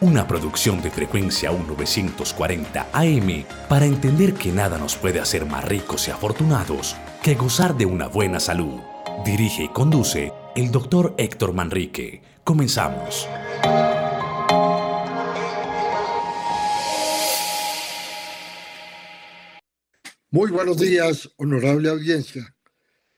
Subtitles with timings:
[0.00, 6.06] una producción de frecuencia 1940 AM para entender que nada nos puede hacer más ricos
[6.06, 8.80] y afortunados que gozar de una buena salud.
[9.24, 12.22] Dirige y conduce el doctor Héctor Manrique.
[12.44, 13.26] Comenzamos.
[20.30, 22.54] Muy buenos días, honorable audiencia.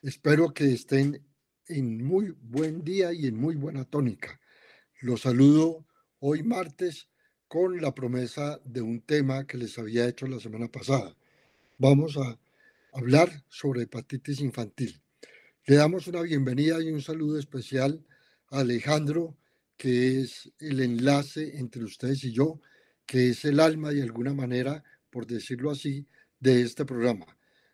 [0.01, 1.27] Espero que estén
[1.67, 4.41] en muy buen día y en muy buena tónica.
[5.03, 5.85] Los saludo
[6.21, 7.09] hoy martes
[7.49, 11.17] con la promesa de un tema que les había hecho la semana pasada.
[11.79, 12.39] Vamos a
[12.93, 15.03] hablar sobre hepatitis infantil.
[15.65, 18.05] Le damos una bienvenida y un saludo especial
[18.51, 19.37] a Alejandro,
[19.77, 22.61] que es el enlace entre ustedes y yo,
[23.07, 26.07] que es el alma de alguna manera, por decirlo así,
[26.39, 27.27] de este programa.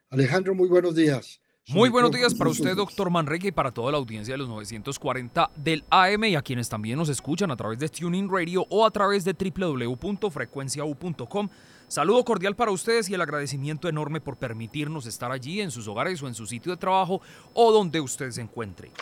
[0.09, 1.41] Alejandro, muy buenos días.
[1.69, 5.50] Muy buenos días para usted, doctor Manrique, y para toda la audiencia de los 940
[5.56, 8.91] del AM y a quienes también nos escuchan a través de Tuning Radio o a
[8.92, 11.48] través de www.frecuenciau.com.
[11.89, 16.22] Saludo cordial para ustedes y el agradecimiento enorme por permitirnos estar allí en sus hogares
[16.22, 17.20] o en su sitio de trabajo
[17.53, 18.92] o donde usted se encuentre.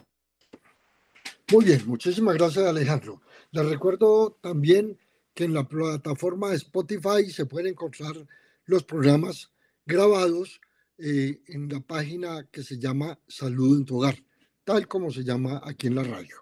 [1.52, 3.20] Muy bien, muchísimas gracias Alejandro.
[3.50, 4.96] Les recuerdo también
[5.34, 8.16] que en la plataforma Spotify se pueden encontrar
[8.64, 9.50] los programas
[9.86, 10.60] grabados
[10.98, 14.16] eh, en la página que se llama Salud en tu hogar,
[14.64, 16.36] tal como se llama aquí en la radio.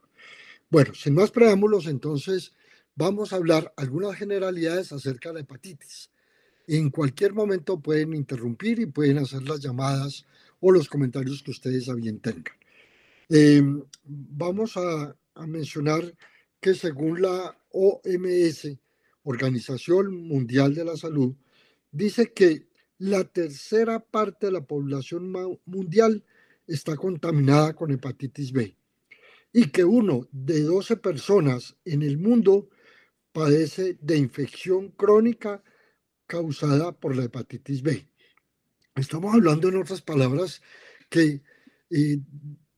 [0.70, 2.52] Bueno, sin más preámbulos, entonces
[2.94, 6.10] vamos a hablar algunas generalidades acerca de la hepatitis.
[6.66, 10.24] En cualquier momento pueden interrumpir y pueden hacer las llamadas
[10.60, 12.56] o los comentarios que ustedes a bien tengan.
[13.28, 16.14] Em, vamos a, a mencionar
[16.60, 18.78] que según la OMS,
[19.22, 21.34] Organización Mundial de la Salud,
[21.92, 22.66] dice que
[22.98, 25.32] la tercera parte de la población
[25.64, 26.24] mundial
[26.66, 28.76] está contaminada con hepatitis B
[29.52, 32.68] y que uno de 12 personas en el mundo
[33.32, 35.62] padece de infección crónica
[36.26, 38.08] causada por la hepatitis B.
[38.94, 40.62] Estamos hablando, en otras palabras,
[41.08, 41.42] que
[41.90, 42.18] eh,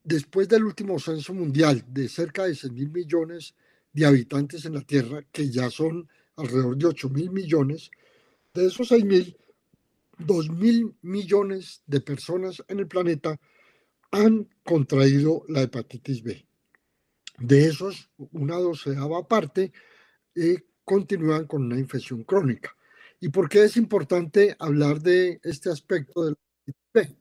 [0.04, 3.54] después del último censo mundial de cerca de 6 mil millones
[3.92, 7.90] de habitantes en la Tierra, que ya son alrededor de 8 mil millones,
[8.54, 9.36] de esos 6 mil,
[10.18, 13.40] dos mil millones de personas en el planeta
[14.10, 16.46] han contraído la hepatitis B.
[17.38, 19.72] De esos, una doceava parte
[20.34, 22.74] eh, continúan con una infección crónica.
[23.20, 26.36] ¿Y por qué es importante hablar de este aspecto de la
[26.66, 27.18] hepatitis B?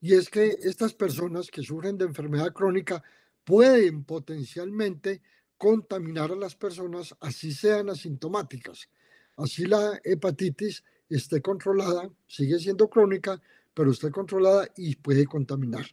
[0.00, 3.02] Y es que estas personas que sufren de enfermedad crónica
[3.44, 5.22] pueden potencialmente
[5.56, 8.88] contaminar a las personas, así sean asintomáticas.
[9.36, 13.40] Así la hepatitis esté controlada, sigue siendo crónica,
[13.72, 15.84] pero esté controlada y puede contaminar.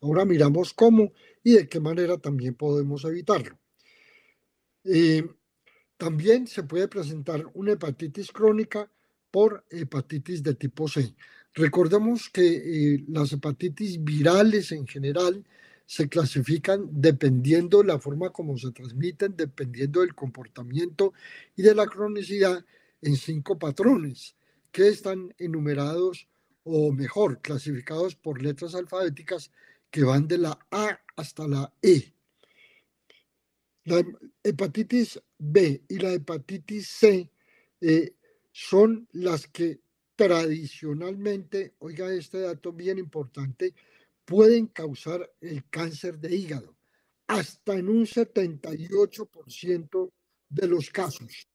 [0.00, 1.12] Ahora miramos cómo
[1.42, 3.58] y de qué manera también podemos evitarlo.
[4.84, 5.28] Eh,
[5.96, 8.90] también se puede presentar una hepatitis crónica
[9.30, 11.14] por hepatitis de tipo C.
[11.54, 12.46] Recordemos que
[12.94, 15.44] eh, las hepatitis virales en general
[15.86, 21.12] se clasifican dependiendo de la forma como se transmiten, dependiendo del comportamiento
[21.56, 22.64] y de la cronicidad
[23.00, 24.36] en cinco patrones
[24.72, 26.28] que están enumerados
[26.64, 29.50] o mejor, clasificados por letras alfabéticas
[29.90, 32.12] que van de la A hasta la E.
[33.84, 34.04] La
[34.42, 37.30] hepatitis B y la hepatitis C
[37.80, 38.14] eh,
[38.52, 39.80] son las que
[40.14, 43.74] tradicionalmente, oiga este dato bien importante,
[44.24, 46.76] pueden causar el cáncer de hígado,
[47.28, 50.12] hasta en un 78%
[50.50, 51.48] de los casos.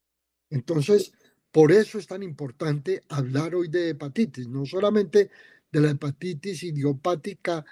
[0.50, 1.12] Entonces,
[1.54, 5.30] Por eso es tan importante hablar hoy de hepatitis, no solamente
[5.72, 7.64] de la hepatitis idiopática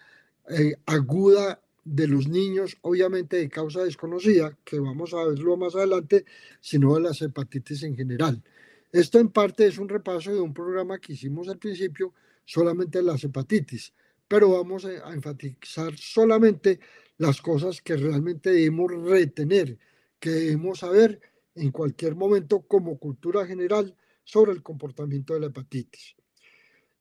[0.47, 6.25] eh, aguda de los niños, obviamente de causa desconocida, que vamos a verlo más adelante,
[6.59, 8.43] sino de las hepatitis en general.
[8.91, 12.13] Esto en parte es un repaso de un programa que hicimos al principio,
[12.45, 13.93] solamente de las hepatitis,
[14.27, 16.79] pero vamos a enfatizar solamente
[17.17, 19.79] las cosas que realmente debemos retener,
[20.19, 21.19] que debemos saber
[21.55, 26.15] en cualquier momento como cultura general sobre el comportamiento de la hepatitis.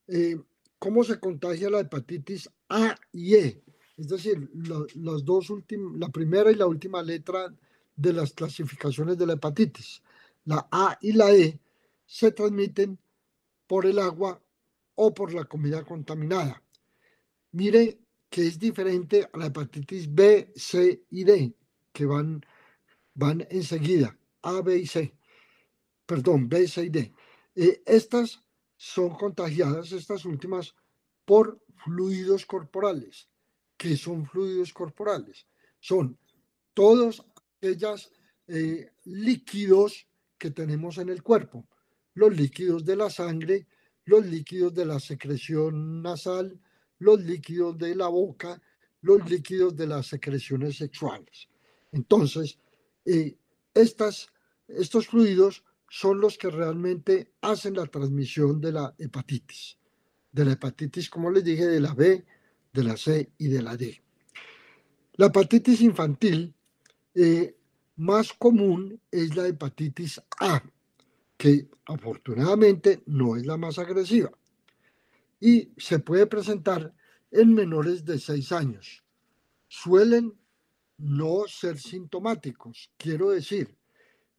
[0.08, 0.36] Eh,
[0.78, 3.62] ¿Cómo se contagia la hepatitis A y E?
[3.96, 7.54] Es decir, las dos últimas, la primera y la última letra
[7.94, 10.02] de las clasificaciones de la hepatitis.
[10.46, 11.60] La A y la E
[12.06, 12.98] se transmiten
[13.66, 14.42] por el agua
[14.94, 16.62] o por la comida contaminada.
[17.52, 17.98] Mire
[18.30, 21.52] que es diferente a la hepatitis B, C y D,
[21.92, 22.40] que van,
[23.14, 25.14] van enseguida, A, B y C.
[26.06, 27.12] Perdón, B, C y D.
[27.54, 28.40] Eh, estas
[28.76, 30.74] son contagiadas, estas últimas,
[31.24, 33.28] por fluidos corporales.
[33.76, 35.46] ¿Qué son fluidos corporales?
[35.78, 36.18] Son
[36.74, 37.24] todos
[37.58, 38.12] aquellos
[38.48, 40.06] eh, líquidos
[40.38, 41.68] que tenemos en el cuerpo,
[42.14, 43.66] los líquidos de la sangre,
[44.04, 46.58] los líquidos de la secreción nasal,
[46.98, 48.60] los líquidos de la boca,
[49.02, 51.48] los líquidos de las secreciones sexuales.
[51.92, 52.58] Entonces,
[53.04, 53.36] eh,
[53.74, 59.78] estos fluidos son los que realmente hacen la transmisión de la hepatitis.
[60.32, 62.24] De la hepatitis, como les dije, de la B,
[62.72, 64.00] de la C y de la D.
[65.14, 66.54] La hepatitis infantil
[67.14, 67.56] eh,
[67.96, 70.62] más común es la hepatitis A,
[71.36, 74.30] que afortunadamente no es la más agresiva
[75.40, 76.94] y se puede presentar
[77.30, 79.02] en menores de 6 años.
[79.68, 80.34] Suelen
[81.00, 83.76] no ser sintomáticos, quiero decir,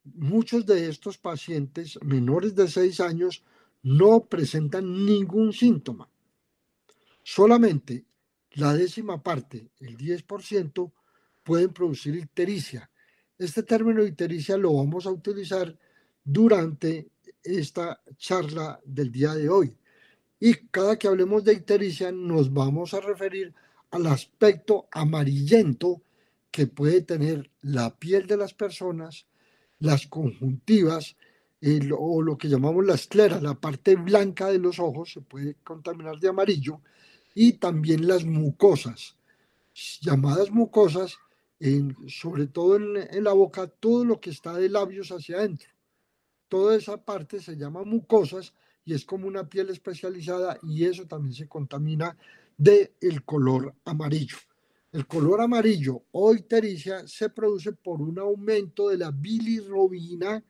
[0.03, 3.43] muchos de estos pacientes menores de 6 años
[3.83, 6.09] no presentan ningún síntoma.
[7.23, 8.05] Solamente
[8.53, 10.91] la décima parte, el 10%,
[11.43, 12.89] pueden producir ictericia.
[13.37, 15.75] Este término ictericia lo vamos a utilizar
[16.23, 17.09] durante
[17.43, 19.75] esta charla del día de hoy.
[20.39, 23.53] Y cada que hablemos de ictericia nos vamos a referir
[23.91, 26.01] al aspecto amarillento
[26.51, 29.25] que puede tener la piel de las personas,
[29.79, 31.15] las conjuntivas
[31.97, 36.19] o lo que llamamos la esclera, la parte blanca de los ojos se puede contaminar
[36.19, 36.81] de amarillo
[37.35, 39.15] y también las mucosas,
[40.01, 41.17] llamadas mucosas,
[42.07, 45.69] sobre todo en, en la boca, todo lo que está de labios hacia adentro
[46.51, 48.53] toda esa parte se llama mucosas
[48.83, 52.17] y es como una piel especializada y eso también se contamina
[52.57, 54.35] de el color amarillo.
[54.91, 60.43] El color amarillo o ictericia se produce por un aumento de la bilirrubina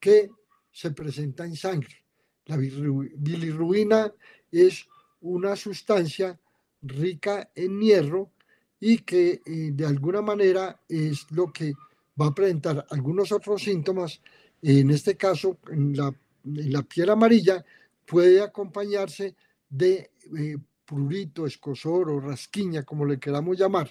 [0.00, 0.30] que
[0.72, 2.04] se presenta en sangre.
[2.46, 4.12] La bilirrubina
[4.50, 4.86] es
[5.20, 6.38] una sustancia
[6.82, 8.32] rica en hierro
[8.80, 11.72] y que eh, de alguna manera es lo que
[12.20, 14.20] va a presentar algunos otros síntomas
[14.64, 17.62] en este caso, la, piel amarilla
[18.06, 19.34] puede acompañarse
[19.68, 23.90] de eh, prurito, escosor o rasquiña, como le queramos llamar.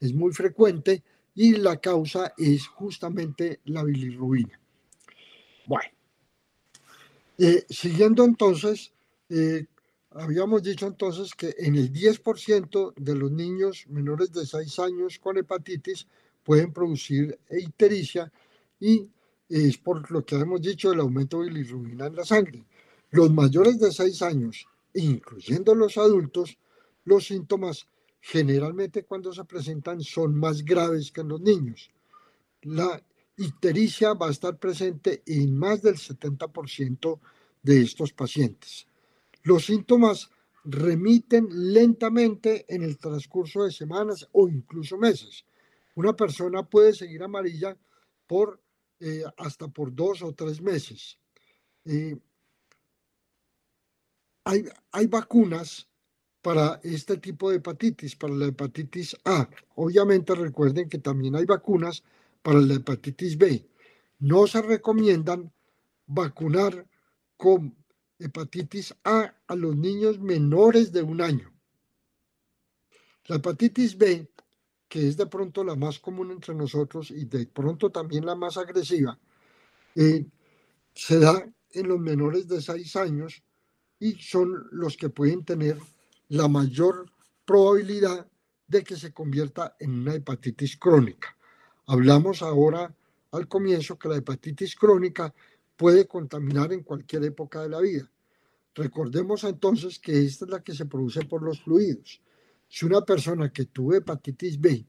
[0.00, 1.02] Es muy frecuente
[1.34, 4.58] y la causa es justamente la bilirrubina.
[5.66, 5.90] Bueno,
[7.38, 8.92] eh, siguiendo entonces,
[9.28, 9.66] eh,
[10.10, 15.38] habíamos dicho entonces que en el 10% de los niños menores de 6 años con
[15.38, 16.06] hepatitis
[16.42, 18.30] pueden producir ictericia
[18.80, 19.08] y
[19.48, 22.64] es por lo que hemos dicho el aumento de bilirrubina en la sangre.
[23.10, 26.58] Los mayores de 6 años, incluyendo los adultos,
[27.04, 27.86] los síntomas
[28.20, 31.90] generalmente cuando se presentan son más graves que en los niños.
[32.62, 33.02] La
[33.36, 37.18] ictericia va a estar presente en más del 70%
[37.62, 38.86] de estos pacientes.
[39.42, 40.30] Los síntomas
[40.64, 45.44] remiten lentamente en el transcurso de semanas o incluso meses.
[45.96, 47.76] Una persona puede seguir amarilla
[48.26, 48.60] por
[49.00, 51.18] eh, hasta por dos o tres meses.
[51.84, 52.16] Eh,
[54.44, 55.88] hay, vacunas
[56.40, 59.48] para este tipo de hepatitis, para la hepatitis A.
[59.76, 62.02] Obviamente recuerden que también hay vacunas
[62.42, 63.68] para la hepatitis B.
[64.18, 65.52] No se recomiendan
[66.06, 66.86] vacunar
[67.36, 67.76] con
[68.18, 71.52] hepatitis A a los niños menores de un año.
[73.26, 74.28] La hepatitis B
[74.92, 78.58] que es de pronto la más común entre nosotros y de pronto también la más
[78.58, 79.18] agresiva,
[79.94, 80.26] eh,
[80.92, 83.42] se da en los menores de 6 años
[84.02, 85.78] y son los que pueden tener
[86.26, 87.06] la mayor
[87.44, 88.26] probabilidad
[88.66, 91.36] de que se convierta en una hepatitis crónica.
[91.86, 92.92] Hablamos ahora
[93.30, 95.32] al comienzo que la hepatitis crónica
[95.76, 98.10] puede contaminar en cualquier época de la vida.
[98.74, 102.20] Recordemos entonces que esta es la que se produce por los fluidos.
[102.66, 104.84] Si una persona que tuvo hepatitis B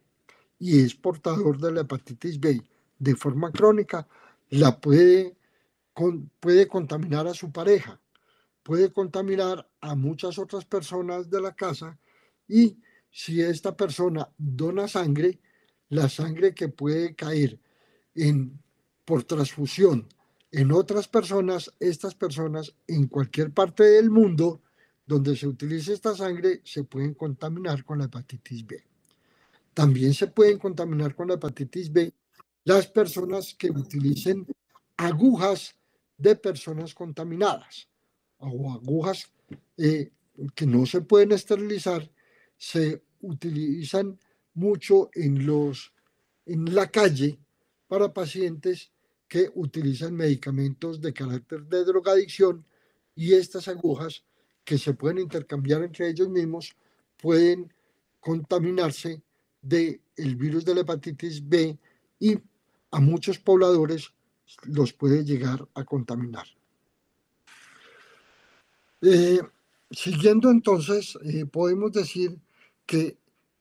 [0.57, 2.63] y es portador de la hepatitis B
[2.97, 4.07] de forma crónica,
[4.49, 5.37] la puede,
[6.39, 7.99] puede contaminar a su pareja,
[8.63, 11.99] puede contaminar a muchas otras personas de la casa
[12.47, 12.77] y
[13.11, 15.39] si esta persona dona sangre,
[15.89, 17.59] la sangre que puede caer
[18.15, 18.59] en,
[19.05, 20.07] por transfusión
[20.51, 24.61] en otras personas, estas personas en cualquier parte del mundo
[25.05, 28.83] donde se utilice esta sangre se pueden contaminar con la hepatitis B.
[29.73, 32.13] También se pueden contaminar con la hepatitis B
[32.63, 34.45] las personas que utilicen
[34.95, 35.75] agujas
[36.17, 37.89] de personas contaminadas
[38.51, 39.31] o agujas
[39.77, 40.11] eh,
[40.55, 42.09] que no se pueden esterilizar,
[42.57, 44.19] se utilizan
[44.53, 45.93] mucho en, los,
[46.45, 47.39] en la calle
[47.87, 48.91] para pacientes
[49.27, 52.65] que utilizan medicamentos de carácter de drogadicción
[53.15, 54.23] y estas agujas
[54.63, 56.75] que se pueden intercambiar entre ellos mismos
[57.17, 57.71] pueden
[58.19, 59.21] contaminarse
[59.61, 61.77] del el virus de la hepatitis B
[62.19, 62.37] y
[62.91, 64.13] a muchos pobladores
[64.63, 66.45] los puede llegar a contaminar.
[69.05, 69.41] Eh,
[69.91, 72.39] siguiendo entonces, eh, podemos decir
[72.85, 73.17] que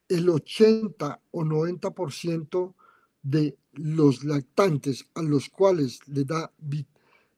[0.09, 2.75] el 80 o 90%
[3.23, 6.53] de los lactantes a los cuales le da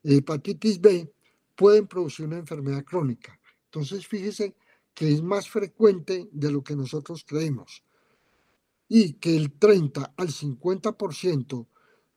[0.03, 1.11] hepatitis B
[1.57, 3.41] pueden producir una enfermedad crónica.
[3.67, 4.55] Entonces, fíjese
[4.93, 7.83] que es más frecuente de lo que nosotros creemos
[8.87, 11.67] y que el 30 al 50%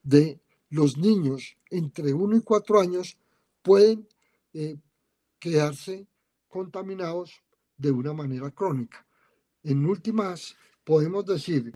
[0.04, 3.18] de los niños entre 1 y 4 años
[3.62, 4.06] pueden
[4.54, 4.76] eh,
[5.40, 6.08] quedarse
[6.48, 7.42] contaminados
[7.78, 9.06] de una manera crónica.
[9.64, 11.74] En últimas, podemos decir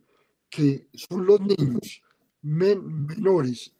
[0.49, 2.01] que son los niños
[2.41, 3.73] menores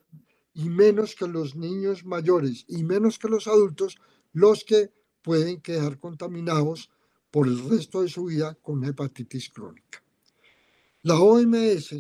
[0.54, 3.98] y menos que los niños mayores y menos que los adultos
[4.34, 6.90] los que pueden quedar contaminados
[7.30, 10.04] por el resto de su vida con hepatitis crónica.
[11.04, 11.96] La OMS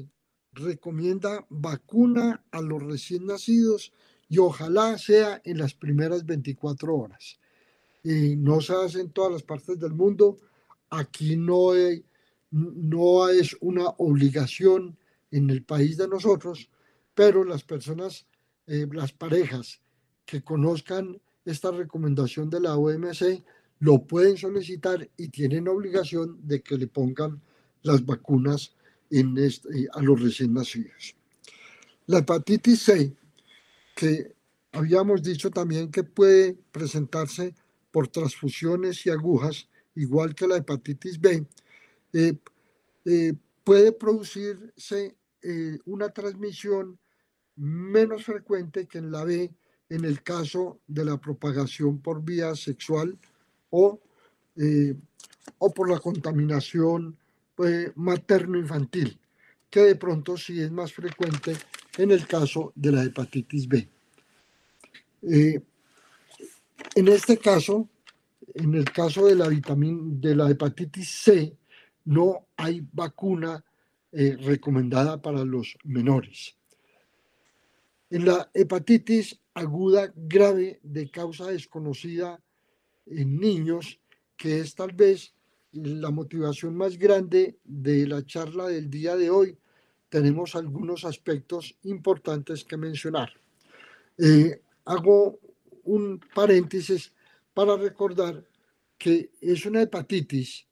[0.53, 3.93] recomienda vacuna a los recién nacidos
[4.27, 7.39] y ojalá sea en las primeras 24 horas.
[8.03, 10.39] Y no se hace en todas las partes del mundo.
[10.89, 11.71] Aquí no,
[12.51, 14.97] no es una obligación
[15.31, 16.69] en el país de nosotros,
[17.13, 18.27] pero las personas,
[18.67, 19.81] eh, las parejas
[20.25, 23.43] que conozcan esta recomendación de la OMC
[23.79, 27.41] lo pueden solicitar y tienen obligación de que le pongan
[27.81, 28.75] las vacunas
[29.09, 31.15] este, a los recién nacidos.
[32.05, 33.15] La hepatitis C,
[33.95, 34.35] que
[34.71, 37.55] habíamos dicho también que puede presentarse
[37.91, 41.45] por transfusiones y agujas, igual que la hepatitis B,
[42.13, 42.37] eh,
[43.05, 43.33] eh,
[43.63, 46.97] puede producirse eh, una transmisión
[47.55, 49.51] menos frecuente que en la B
[49.89, 53.17] en el caso de la propagación por vía sexual
[53.69, 53.99] o,
[55.57, 57.17] o por la contaminación
[57.95, 59.19] materno-infantil,
[59.69, 61.57] que de pronto sí es más frecuente
[61.97, 63.89] en el caso de la hepatitis B.
[66.95, 67.89] en este caso,
[68.53, 71.57] en el caso de la, de la hepatitis C,
[72.05, 73.63] no hay vacuna
[74.11, 76.57] eh, recomendada para los menores.
[78.09, 82.41] En la hepatitis aguda grave de causa desconocida
[83.05, 83.99] en niños,
[84.35, 85.33] que es tal vez
[85.71, 89.57] la motivación más grande de la charla del día de hoy,
[90.09, 93.31] tenemos algunos aspectos importantes que mencionar.
[94.17, 95.39] Eh, hago
[95.83, 97.13] un paréntesis
[97.53, 98.43] para recordar
[98.97, 100.67] que es una hepatitis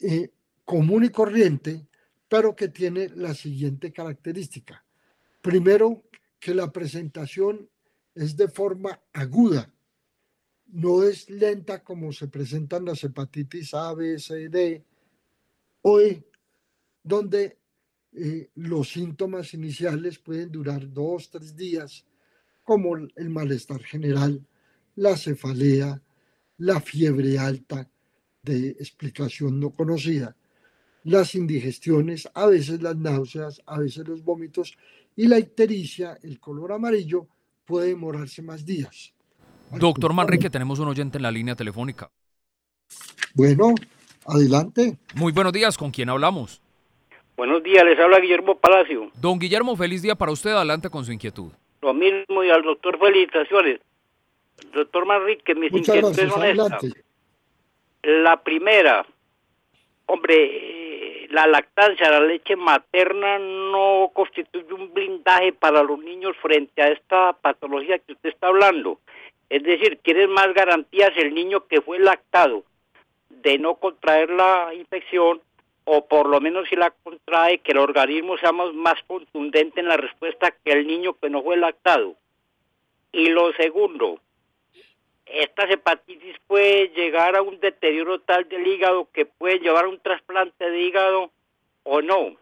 [0.00, 0.30] eh,
[0.64, 1.86] común y corriente,
[2.28, 4.84] pero que tiene la siguiente característica.
[5.40, 6.04] Primero,
[6.38, 7.68] que la presentación
[8.14, 9.72] es de forma aguda,
[10.66, 14.84] no es lenta como se presentan las hepatitis A, B, C, D
[15.82, 16.24] o E,
[17.02, 17.58] donde
[18.12, 22.04] eh, los síntomas iniciales pueden durar dos, tres días,
[22.62, 24.44] como el malestar general,
[24.96, 26.00] la cefalea,
[26.58, 27.88] la fiebre alta
[28.42, 30.36] de explicación no conocida
[31.04, 34.76] las indigestiones, a veces las náuseas, a veces los vómitos
[35.16, 37.26] y la ictericia, el color amarillo,
[37.64, 39.12] puede demorarse más días.
[39.72, 42.10] Doctor Manrique, tenemos un oyente en la línea telefónica.
[43.34, 43.74] Bueno,
[44.26, 44.98] adelante.
[45.14, 46.60] Muy buenos días, ¿con quién hablamos?
[47.36, 49.10] Buenos días, les habla Guillermo Palacio.
[49.14, 51.50] Don Guillermo, feliz día para usted, adelante con su inquietud.
[51.82, 53.80] Lo mismo y al doctor felicitaciones.
[54.72, 56.92] Doctor Manrique, mis Muchas gracias, adelante.
[58.02, 59.04] La primera,
[60.06, 66.88] hombre, la lactancia, la leche materna no constituye un blindaje para los niños frente a
[66.88, 69.00] esta patología que usted está hablando.
[69.48, 72.64] Es decir, tiene más garantías el niño que fue lactado
[73.28, 75.40] de no contraer la infección
[75.84, 79.96] o por lo menos si la contrae, que el organismo sea más contundente en la
[79.96, 82.14] respuesta que el niño que no fue lactado.
[83.10, 84.20] Y lo segundo,
[85.26, 90.00] esta hepatitis puede llegar a un deterioro tal del hígado que puede llevar a un
[90.00, 91.30] trasplante de hígado
[91.82, 92.36] o no.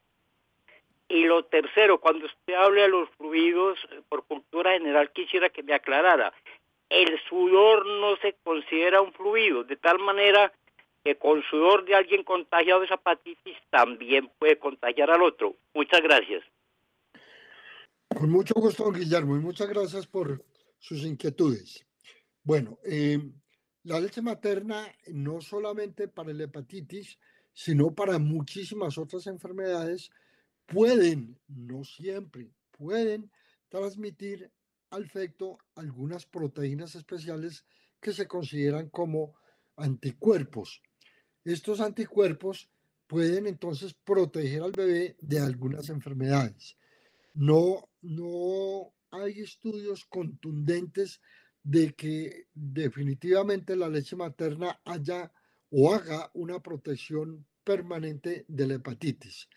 [1.08, 3.78] Y lo tercero, cuando usted habla de los fluidos,
[4.08, 6.32] por cultura general quisiera que me aclarara,
[6.88, 10.52] el sudor no se considera un fluido, de tal manera
[11.04, 15.56] que con sudor de alguien contagiado de hepatitis también puede contagiar al otro.
[15.74, 16.42] Muchas gracias.
[18.08, 20.44] Con mucho gusto, Guillermo, y muchas gracias por
[20.78, 21.86] sus inquietudes.
[22.42, 23.18] Bueno, eh,
[23.84, 27.18] la leche materna no solamente para la hepatitis,
[27.52, 30.10] sino para muchísimas otras enfermedades,
[30.66, 33.30] pueden, no siempre, pueden
[33.68, 34.50] transmitir
[34.90, 37.64] al feto algunas proteínas especiales
[38.00, 39.34] que se consideran como
[39.76, 40.82] anticuerpos.
[41.44, 42.70] Estos anticuerpos
[43.06, 46.76] pueden entonces proteger al bebé de algunas enfermedades.
[47.34, 51.20] No, no hay estudios contundentes
[51.62, 55.32] de que definitivamente la leche materna haya
[55.70, 59.48] o haga una protección permanente de la hepatitis.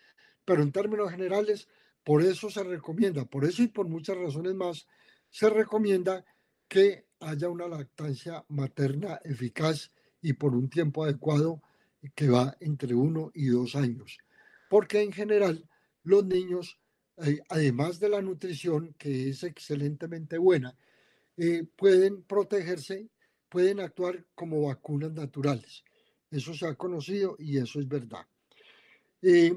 [0.46, 1.68] Pero en términos generales,
[2.04, 4.88] por eso se recomienda, por eso y por muchas razones más,
[5.30, 6.26] se recomienda
[6.68, 11.62] que haya una lactancia materna eficaz y por un tiempo adecuado
[12.16, 14.18] que va entre uno y dos años.
[14.70, 15.68] Porque en general
[16.04, 16.80] los niños,
[17.18, 20.76] eh, además de la nutrición, que es excelentemente buena,
[21.38, 23.10] eh, pueden protegerse,
[23.50, 25.84] pueden actuar como vacunas naturales.
[26.30, 28.26] Eso se ha conocido y eso es verdad.
[29.22, 29.56] Eh,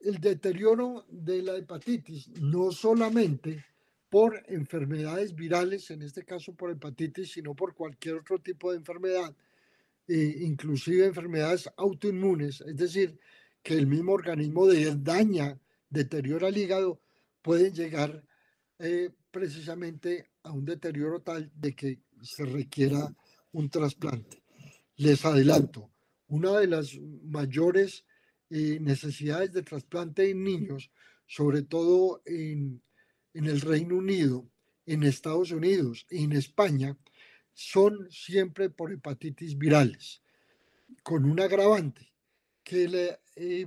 [0.00, 3.64] el deterioro de la hepatitis, no solamente
[4.10, 9.34] por enfermedades virales, en este caso por hepatitis, sino por cualquier otro tipo de enfermedad,
[10.08, 13.18] eh, inclusive enfermedades autoinmunes, es decir,
[13.62, 17.00] que el mismo organismo de daña, deteriora el hígado,
[17.40, 18.24] pueden llegar
[19.30, 23.14] precisamente a un deterioro tal de que se requiera
[23.52, 24.42] un trasplante.
[24.96, 25.90] Les adelanto,
[26.28, 28.04] una de las mayores
[28.50, 30.90] eh, necesidades de trasplante en niños,
[31.26, 32.82] sobre todo en,
[33.32, 34.48] en el Reino Unido,
[34.86, 36.96] en Estados Unidos en España,
[37.54, 40.22] son siempre por hepatitis virales,
[41.02, 42.12] con un agravante,
[42.62, 43.66] que eh,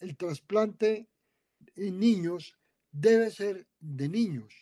[0.00, 1.08] el trasplante
[1.76, 2.56] en niños
[2.92, 4.54] debe ser de niños,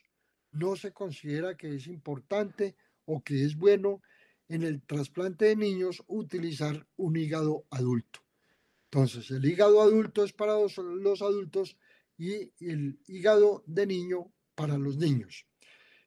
[0.53, 4.03] no se considera que es importante o que es bueno
[4.49, 8.21] en el trasplante de niños utilizar un hígado adulto.
[8.85, 11.79] Entonces, el hígado adulto es para los, adultos
[12.19, 15.47] y el hígado de niño para los niños.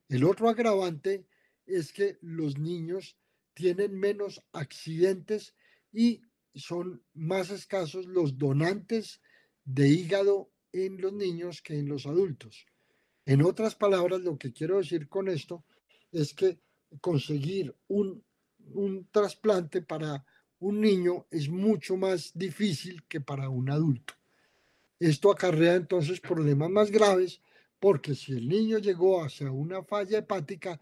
[0.08, 1.26] El otro agravante
[1.66, 3.18] es que los niños
[3.54, 5.56] tienen menos accidentes
[5.92, 6.22] y
[6.54, 9.22] son más escasos los donantes
[9.64, 12.66] de hígado en los niños que en los adultos.
[13.26, 15.66] En otras palabras, lo que quiero decir con esto
[16.12, 16.60] es que
[17.02, 18.24] conseguir un,
[19.12, 20.26] trasplante para
[20.60, 24.14] un niño es mucho más difícil que para un adulto.
[25.00, 27.42] Esto acarrea entonces problemas más graves
[27.80, 30.80] porque si el niño llegó hacia una falla hepática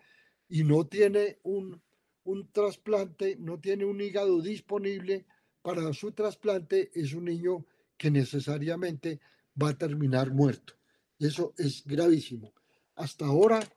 [0.53, 1.81] y no tiene un,
[2.25, 5.25] un trasplante, no tiene un hígado disponible
[5.63, 7.65] para su trasplante, es un niño
[7.97, 9.19] que necesariamente
[9.59, 10.75] va a terminar muerto.
[11.17, 12.53] Eso es gravísimo.
[12.93, 13.67] Hasta ahora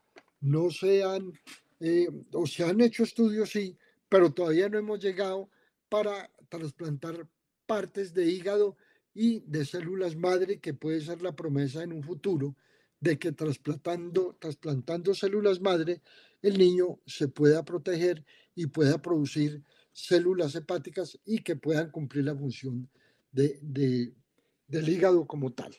[0.41, 1.33] no se han,
[1.79, 3.75] eh, o se han hecho estudios, sí,
[4.07, 5.49] pero todavía no hemos llegado
[5.89, 7.27] para trasplantar
[7.65, 8.77] partes de hígado
[9.15, 12.55] y de células madre, que puede ser la promesa en un futuro
[12.99, 16.01] de que trasplantando, trasplantando células madre,
[16.41, 22.35] el niño se pueda proteger y pueda producir células hepáticas y que puedan cumplir la
[22.35, 22.89] función
[23.31, 23.59] de,
[24.67, 25.75] del hígado como tal.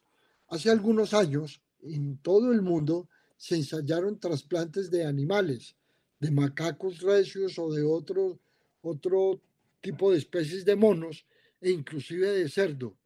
[0.48, 5.76] Hace algunos años, en todo el mundo, se ensayaron trasplantes de animales,
[6.18, 8.40] de macacos recios o de otro,
[8.82, 9.40] otro
[9.80, 11.26] tipo de especies de monos
[11.60, 12.96] e inclusive de cerdo.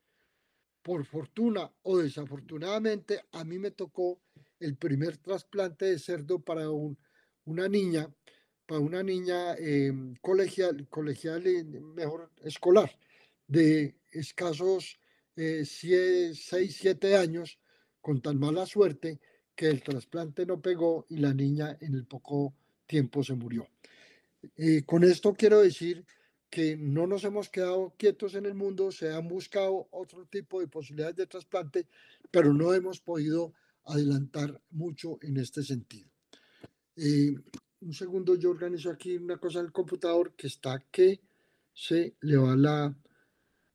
[0.83, 4.21] Por fortuna o desafortunadamente, a mí me tocó
[4.59, 6.71] el primer trasplante de cerdo para
[7.45, 8.09] una niña,
[8.67, 11.43] para una niña em, colegial, colegial,
[11.95, 12.91] mejor escolar,
[13.47, 14.99] de escasos
[15.35, 17.59] 6, 7 años
[18.01, 19.21] con tan mala suerte
[19.55, 22.55] que el trasplante no pegó y la niña en el poco
[22.87, 23.69] tiempo se murió.
[24.57, 26.05] Eh, con esto quiero decir
[26.51, 30.69] que no nos hemos quedado quietos en el mundo, se han buscado otro tipo de
[30.69, 31.87] posibilidades de trasplante,
[32.31, 36.12] pero no hemos podido adelantar mucho en este sentido.
[36.97, 41.21] Un segundo, yo organizo aquí una cosa en el computador que está que
[41.73, 42.95] se le va la...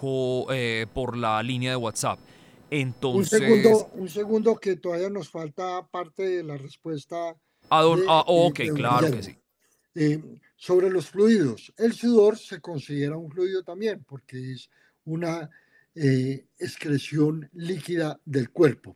[0.49, 2.19] eh, por la línea de WhatsApp.
[2.69, 3.39] Entonces...
[3.39, 7.33] Un segundo, un segundo que todavía nos falta parte de la respuesta.
[7.69, 9.37] Ah, ok, claro que sí.
[9.93, 10.23] Eh,
[10.55, 14.69] sobre los fluidos, el sudor se considera un fluido también porque es
[15.03, 15.49] una
[15.95, 18.95] eh, excreción líquida del cuerpo.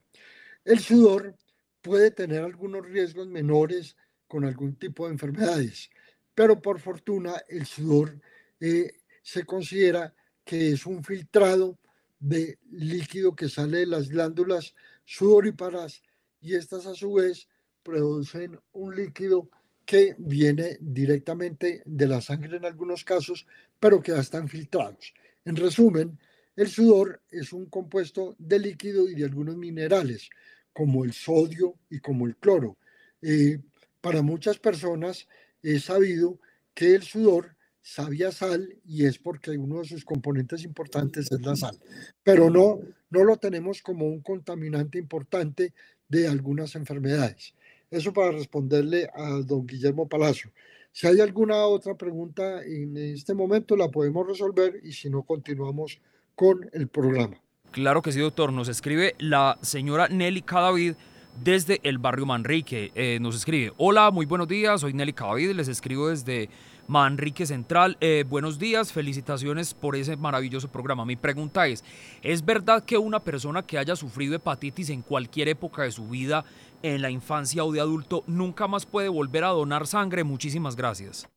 [0.65, 1.35] El sudor
[1.81, 3.95] puede tener algunos riesgos menores
[4.27, 5.91] con algún tipo de enfermedades,
[6.33, 8.19] pero por fortuna el sudor
[8.59, 11.77] eh, se considera que es un filtrado
[12.19, 14.73] de líquido que sale de las glándulas
[15.05, 16.01] sudoríparas
[16.41, 17.47] y estas a su vez
[17.83, 19.49] producen un líquido
[19.85, 23.45] que viene directamente de la sangre en algunos casos,
[23.79, 25.13] pero que ya están filtrados.
[25.45, 26.17] En resumen,
[26.55, 30.29] el sudor es un compuesto de líquido y de algunos minerales,
[30.75, 32.77] como el sodio y como el cloro.
[33.21, 33.59] Eh,
[34.01, 35.27] para muchas personas
[35.63, 36.37] es sabido
[36.73, 41.55] que el sudor sabía sal y es porque uno de sus componentes importantes es la
[41.55, 41.79] sal,
[42.23, 45.73] pero no, no lo tenemos como un contaminante importante
[46.09, 47.55] de algunas enfermedades.
[47.89, 50.51] Eso para responderle a don Guillermo Palacio.
[50.91, 56.01] Si hay alguna otra pregunta en este momento la podemos resolver y si no continuamos
[56.35, 57.44] con el programa.
[57.71, 58.53] Claro que sí, doctor.
[58.53, 60.95] Nos escribe la señora Nelly Cadavid
[61.43, 62.91] desde el barrio Manrique.
[62.95, 66.49] Eh, nos escribe, hola, muy buenos días, soy Nelly Cadavid, les escribo desde
[66.87, 67.97] Manrique Central.
[67.99, 71.05] Eh, buenos días, felicitaciones por ese maravilloso programa.
[71.05, 71.83] Mi pregunta es,
[72.21, 76.45] ¿es verdad que una persona que haya sufrido hepatitis en cualquier época de su vida,
[76.83, 80.23] en la infancia o de adulto, nunca más puede volver a donar sangre?
[80.23, 81.27] Muchísimas gracias.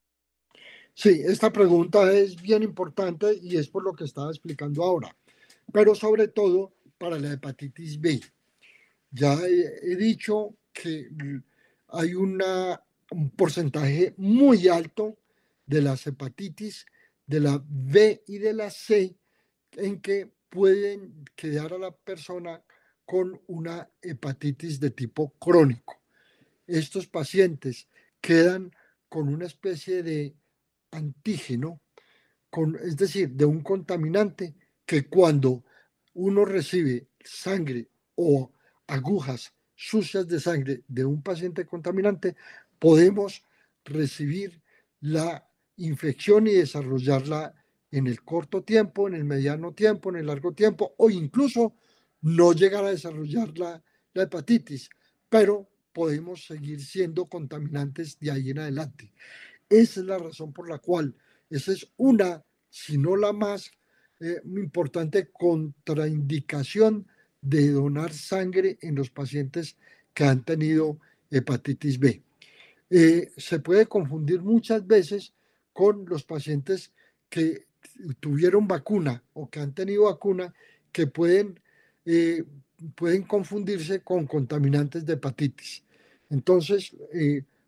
[0.95, 5.15] Sí, esta pregunta es bien importante y es por lo que estaba explicando ahora
[5.73, 8.21] pero sobre todo para la hepatitis B.
[9.11, 11.09] Ya he, dicho que
[11.89, 12.43] hay un
[13.37, 15.19] porcentaje muy alto
[15.65, 16.85] de las hepatitis
[17.27, 19.17] de la B y de la C
[19.73, 22.63] en que pueden quedar a la persona
[23.05, 26.01] con una hepatitis de tipo crónico.
[26.67, 27.89] Estos pacientes
[28.21, 28.73] quedan
[29.09, 30.35] con una especie de
[30.91, 31.81] antígeno,
[32.51, 34.55] con, es decir, de un contaminante
[34.89, 35.65] que cuando
[36.15, 38.51] uno recibe sangre o
[38.87, 42.37] agujas sucias de sangre de un paciente contaminante,
[42.79, 43.45] podemos
[43.85, 44.63] recibir
[45.01, 45.47] la
[45.77, 47.55] infección y desarrollarla
[47.91, 51.75] en el corto tiempo, en el mediano tiempo, en el largo tiempo, o incluso
[52.23, 53.83] no llegar a desarrollar la,
[54.15, 54.89] la hepatitis,
[55.29, 59.13] pero podemos seguir siendo contaminantes de ahí en adelante.
[59.69, 61.15] Esa es la razón por la cual,
[61.51, 63.71] esa es una, si no la más
[64.21, 67.07] eh, importante contraindicación
[67.41, 69.77] de donar sangre en los pacientes
[70.13, 70.99] que han tenido
[71.31, 72.21] hepatitis B.
[72.91, 75.35] Eh, se puede confundir muchas veces
[75.73, 76.93] con los pacientes
[77.29, 77.67] que
[78.19, 80.53] tuvieron vacuna o que han tenido vacuna
[80.91, 81.61] que pueden,
[82.05, 82.43] eh,
[82.97, 85.85] pueden confundirse con contaminantes de hepatitis.
[86.29, 86.97] Entonces,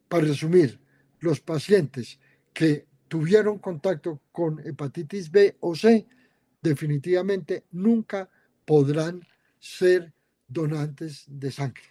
[0.09, 0.81] para resumir,
[1.21, 2.19] los pacientes
[2.53, 6.07] que tuvieron contacto con hepatitis B o C
[6.63, 8.29] definitivamente nunca
[8.65, 9.27] podrán
[9.59, 10.13] ser
[10.49, 11.85] donantes de sangre.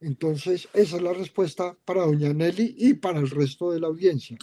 [0.00, 4.38] Entonces, esa es la respuesta para doña Nelly y para el resto de la audiencia.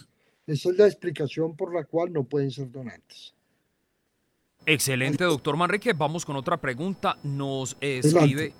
[0.46, 3.34] Esa es la explicación por la cual no pueden ser donantes.
[4.64, 5.92] Excelente, doctor Manrique.
[5.92, 7.18] Vamos con otra pregunta.
[7.22, 8.52] Nos escribe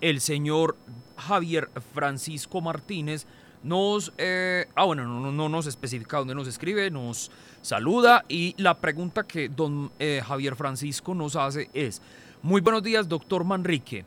[0.00, 0.76] el señor
[1.16, 3.26] Javier Francisco Martínez
[3.62, 7.30] nos, eh, ah bueno, no, no, nos especifica dónde nos escribe, nos
[7.62, 12.00] saluda y la pregunta que don eh, Javier Francisco nos hace es,
[12.42, 14.04] muy buenos días doctor Manrique,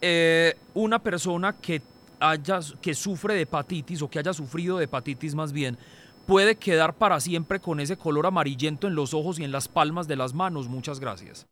[0.00, 1.82] eh, una persona que,
[2.18, 5.78] haya, que sufre de hepatitis o que haya sufrido de hepatitis más bien,
[6.26, 10.06] puede quedar para siempre con ese color amarillento en los ojos y en las palmas
[10.06, 10.68] de las manos.
[10.68, 11.46] Muchas gracias.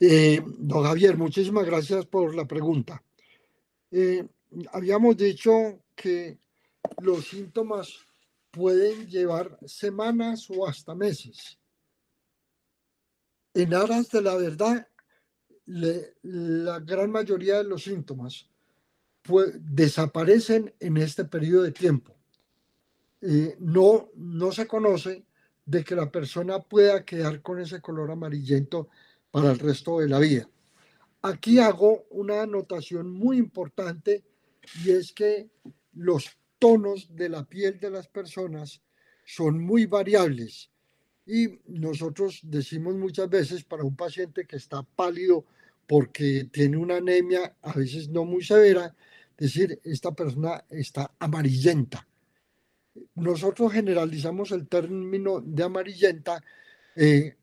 [0.00, 3.02] Don Javier, muchísimas gracias por la pregunta.
[4.72, 6.38] Habíamos dicho que
[7.00, 7.98] los síntomas
[8.50, 11.58] pueden llevar semanas o hasta meses.
[13.52, 14.88] En aras de la verdad,
[15.66, 18.48] la gran mayoría de los síntomas
[19.60, 22.14] desaparecen en este periodo de tiempo.
[23.20, 25.24] Eh, no, no se conoce
[25.64, 28.88] de que la persona pueda quedar con ese color amarillento
[29.30, 30.48] para el resto de la vida.
[31.22, 34.24] Aquí hago una anotación muy importante
[34.84, 35.48] y es que
[35.94, 38.80] los tonos de la piel de las personas
[39.24, 40.70] son muy variables
[41.26, 45.44] y nosotros decimos muchas veces para un paciente que está pálido
[45.86, 48.94] porque tiene una anemia a veces no muy severa,
[49.36, 52.06] decir, esta persona está amarillenta.
[53.16, 56.42] Nosotros generalizamos el término de amarillenta
[56.96, 57.36] eh,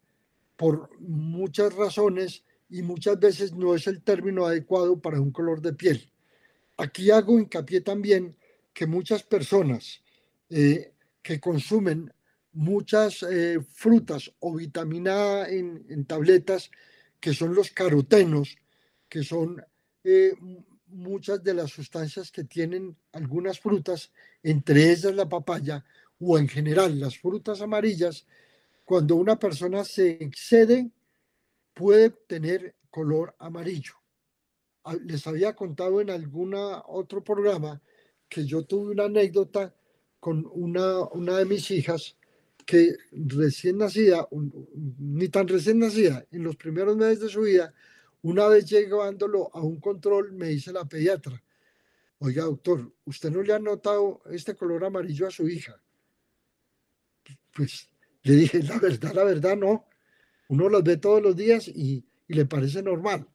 [0.56, 5.74] por muchas razones y muchas veces no es el término adecuado para un color de
[5.74, 6.11] piel.
[6.82, 8.36] Aquí hago hincapié también
[8.74, 10.02] que muchas personas
[10.50, 12.12] eh, que consumen
[12.54, 16.72] muchas eh, frutas o vitamina en, en, tabletas,
[17.20, 18.58] que son los carotenos,
[19.08, 19.63] que son
[20.04, 20.34] eh,
[20.88, 25.86] muchas de las sustancias que tienen algunas frutas, entre ellas la papaya,
[26.20, 28.26] o en general las frutas amarillas,
[28.86, 30.89] cuando una persona se excede,
[31.76, 34.01] puede tener color amarillo.
[34.84, 37.82] Ah, les había contado en algún otro programa
[38.28, 39.76] que yo tuve una anécdota
[40.20, 42.17] con una, una de mis hijas
[42.65, 47.74] que recién nacida, ni tan recién nacida, en los primeros meses de su vida,
[48.24, 51.44] una vez llevándolo a un control, me dice la pediatra,
[52.20, 55.82] oiga doctor, ¿usted no le ha notado este color amarillo a su hija?
[57.54, 57.89] Pues
[58.24, 59.86] le dije, la verdad, la verdad no.
[60.50, 63.28] Uno los ve todos los días y, y le parece normal.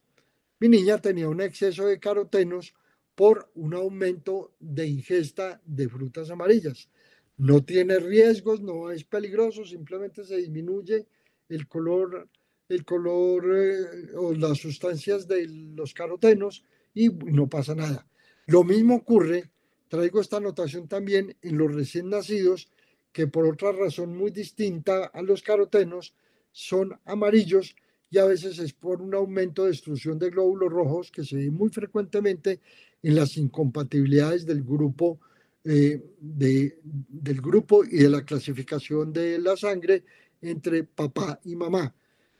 [0.59, 2.73] Mi niña tenía un exceso de carotenos
[3.13, 6.89] por un aumento de ingesta de frutas amarillas.
[7.37, 11.05] No tiene riesgos, no es peligroso, simplemente se disminuye
[11.49, 12.27] el color,
[12.69, 18.07] el color eh, o las sustancias de los carotenos y no pasa nada.
[18.47, 19.51] Lo mismo ocurre,
[19.87, 22.71] traigo esta anotación también en los recién nacidos,
[23.11, 26.15] que por otra razón muy distinta a los carotenos
[26.51, 27.75] son amarillos
[28.09, 31.51] y a veces es por un aumento de destrucción de glóbulos rojos que se ve
[31.51, 32.61] muy frecuentemente
[33.03, 35.19] en las incompatibilidades del grupo,
[35.63, 40.03] eh, de, del grupo y de la clasificación de la sangre
[40.41, 41.93] entre papá y mamá.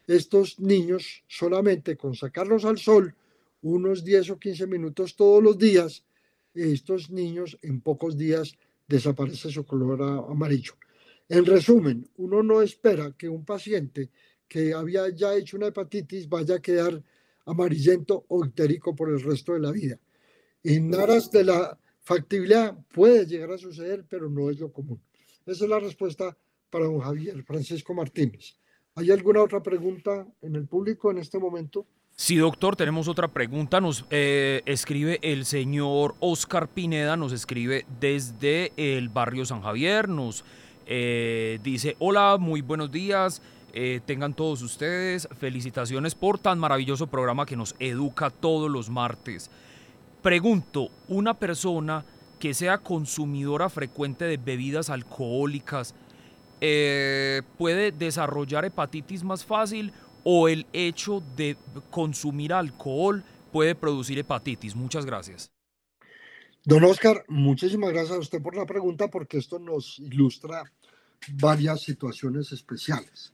[0.07, 3.13] Estos niños solamente con sacarlos al sol
[3.61, 6.03] unos 10 o 15 minutos todos los días,
[6.53, 10.73] estos niños en pocos días desaparece su color amarillo.
[11.27, 14.09] En resumen, uno no espera que un paciente
[14.47, 17.01] que había ya hecho una hepatitis vaya a quedar
[17.45, 19.97] amarillento o ictérico por el resto de la vida.
[20.63, 25.01] En aras de la factibilidad puede llegar a suceder, pero no es lo común.
[25.45, 26.37] Esa es la respuesta
[26.69, 28.57] para don Javier Francisco Martínez.
[28.95, 31.85] ¿Hay alguna otra pregunta en el público en este momento?
[32.15, 33.79] Sí, doctor, tenemos otra pregunta.
[33.79, 40.43] Nos eh, escribe el señor Oscar Pineda, nos escribe desde el barrio San Javier, nos
[40.87, 43.41] eh, dice, hola, muy buenos días.
[43.73, 49.51] Eh, tengan todos ustedes felicitaciones por tan maravilloso programa que nos educa todos los martes.
[50.21, 52.05] Pregunto, una persona
[52.39, 55.93] que sea consumidora frecuente de bebidas alcohólicas,
[56.61, 59.91] eh, ¿puede desarrollar hepatitis más fácil
[60.23, 61.57] o el hecho de
[61.91, 64.75] consumir alcohol puede producir hepatitis?
[64.75, 65.51] Muchas gracias.
[66.63, 70.63] Don Oscar, muchísimas gracias a usted por la pregunta porque esto nos ilustra
[71.29, 73.33] varias situaciones especiales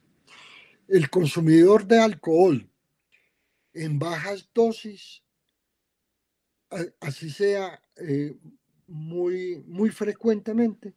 [0.87, 2.69] el consumidor de alcohol
[3.73, 5.23] en bajas dosis,
[6.99, 8.35] así sea eh,
[8.87, 10.93] muy, muy frecuentemente,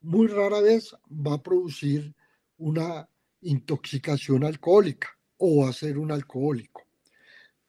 [0.00, 2.14] muy rara vez va a producir
[2.58, 3.08] una
[3.40, 6.82] intoxicación alcohólica o va a ser un alcohólico.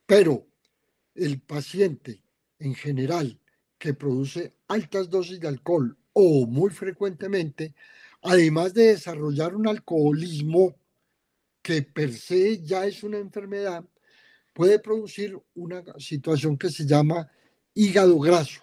[0.06, 0.46] Pero
[1.14, 2.22] el paciente
[2.58, 3.40] en general
[3.78, 7.74] que produce altas dosis de alcohol o muy frecuentemente,
[8.22, 10.74] además de desarrollar un alcoholismo
[11.66, 13.84] que per se ya es una enfermedad,
[14.52, 17.28] puede producir una situación que se llama
[17.74, 18.62] hígado graso.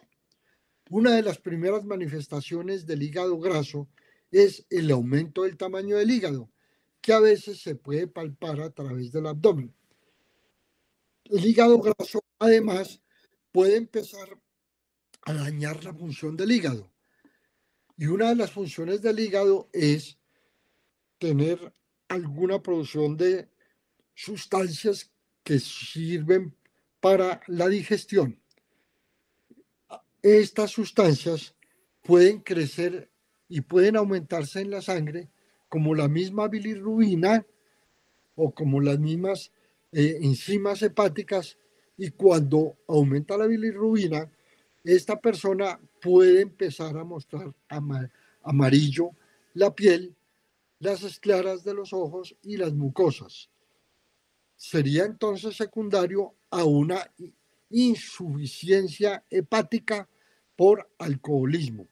[0.90, 3.90] Una de las primeras manifestaciones del hígado graso
[4.32, 6.50] es el aumento del tamaño del hígado,
[7.02, 9.76] que a veces se puede palpar a través del abdomen.
[11.26, 13.02] El hígado graso, además,
[13.52, 14.40] puede empezar
[15.24, 16.90] a dañar la función del hígado.
[17.98, 20.18] Y una de las funciones del hígado es
[21.18, 21.74] tener
[22.14, 23.48] alguna producción de
[24.14, 25.12] sustancias
[25.44, 26.56] que sirven
[27.00, 28.40] para la digestión.
[30.22, 31.56] Estas sustancias
[32.02, 33.10] pueden crecer
[33.50, 35.30] y pueden aumentarse en la sangre
[35.68, 37.46] como la misma bilirrubina
[38.36, 39.52] o como las mismas
[39.92, 41.58] eh, enzimas hepáticas
[41.98, 44.32] y cuando aumenta la bilirrubina,
[44.84, 47.54] esta persona puede empezar a mostrar
[48.44, 49.12] amarillo
[49.54, 50.16] la piel,
[50.84, 53.50] las escleras de los ojos y las mucosas.
[54.56, 57.10] Sería entonces secundario a una
[57.70, 60.10] insuficiencia hepática
[60.58, 61.88] por alcoholismo.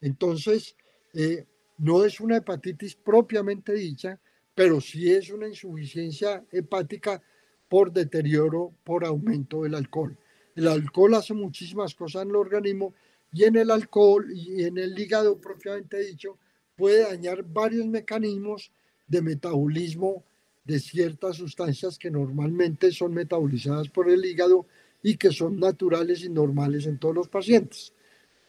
[0.00, 0.76] Entonces,
[1.12, 1.46] eh,
[1.78, 4.20] no es una hepatitis propiamente dicha,
[4.54, 7.22] pero sí es una insuficiencia hepática
[7.68, 10.18] por deterioro, por aumento del alcohol.
[10.56, 12.94] El alcohol hace muchísimas cosas en el organismo
[13.32, 16.38] y en el alcohol y en el hígado propiamente dicho
[16.76, 18.72] puede dañar varios mecanismos
[19.06, 20.24] de metabolismo
[20.64, 24.66] de ciertas sustancias que normalmente son metabolizadas por el hígado
[25.02, 27.92] y que son naturales y normales en todos los pacientes,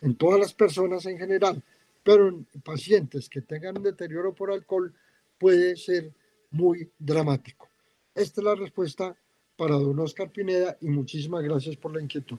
[0.01, 1.61] en todas las personas en general,
[2.03, 4.93] pero en pacientes que tengan un deterioro por alcohol
[5.38, 6.13] puede ser
[6.51, 7.67] muy dramático.
[8.13, 9.15] Esta es la respuesta
[9.57, 12.38] para don Oscar Pineda y muchísimas gracias por la inquietud.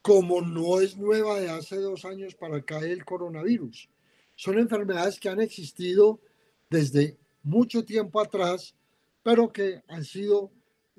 [0.00, 3.88] como no es nueva de hace dos años para acá el coronavirus.
[4.34, 6.20] Son enfermedades que han existido
[6.70, 8.74] desde mucho tiempo atrás,
[9.22, 10.50] pero que han sido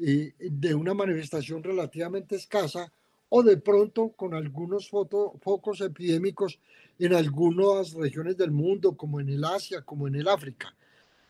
[0.04, 2.92] de una manifestación relativamente escasa
[3.30, 6.60] o de pronto con algunos focos epidémicos
[7.00, 10.76] en algunas regiones del mundo, como en el Asia, como en el África.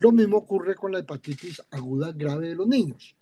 [0.00, 3.16] Lo mismo ocurre con la hepatitis aguda grave de los niños.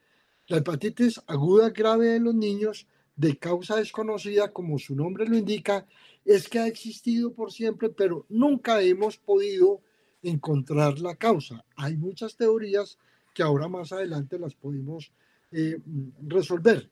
[0.49, 5.87] La hepatitis aguda grave de los niños, de causa desconocida, como su nombre lo indica,
[6.25, 9.81] es que ha existido por siempre, pero nunca hemos podido
[10.23, 11.65] encontrar la causa.
[11.77, 12.99] Hay muchas teorías
[13.35, 15.13] que ahora más adelante las podemos
[15.53, 15.79] eh,
[16.27, 16.91] resolver.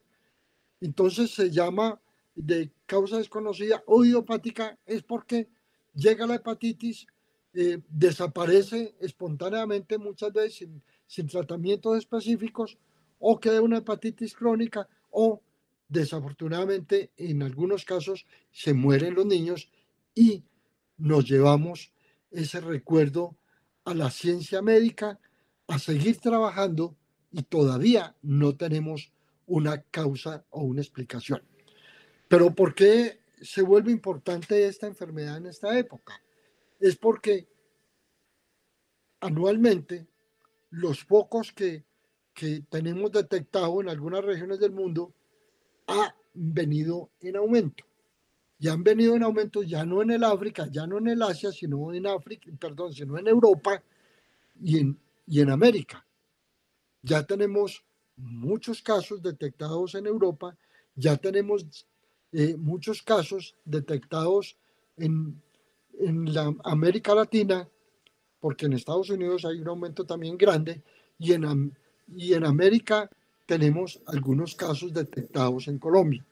[0.81, 2.01] Entonces se llama
[2.35, 5.49] de causa desconocida o idiopática es porque
[5.95, 7.07] llega la hepatitis,
[7.53, 12.79] eh, desaparece espontáneamente muchas veces sin, sin tratamientos específicos
[13.19, 15.43] o queda una hepatitis crónica o
[15.89, 19.69] desafortunadamente en algunos casos se mueren los niños
[20.15, 20.45] y
[20.97, 21.93] nos llevamos
[22.31, 23.37] ese recuerdo
[23.85, 25.19] a la ciencia médica,
[25.67, 26.97] a seguir trabajando
[27.33, 29.13] y todavía no tenemos
[29.47, 31.43] una causa o una explicación.
[32.29, 36.23] Pero ¿por qué se vuelve importante esta enfermedad en esta época?
[36.79, 37.49] Es porque
[39.21, 40.07] anualmente
[40.71, 41.85] los focos que,
[42.33, 45.13] que tenemos detectado en algunas regiones del mundo
[45.87, 47.85] han venido en aumento.
[48.59, 51.51] Y han venido en aumento ya no en el África, ya no en el Asia,
[51.51, 53.83] sino en África, perdón, sino en Europa
[54.61, 56.07] y en, y en América.
[57.03, 57.85] Ya tenemos
[58.17, 60.57] muchos casos detectados en Europa,
[60.95, 61.87] ya tenemos
[62.33, 64.57] eh, muchos casos detectados
[64.97, 65.41] en,
[65.99, 67.69] en la América Latina,
[68.41, 70.83] porque en Estados Unidos hay un aumento también grande,
[71.19, 71.77] y en,
[72.09, 73.11] y en América
[73.47, 76.25] tenemos algunos casos detectados en Colombia.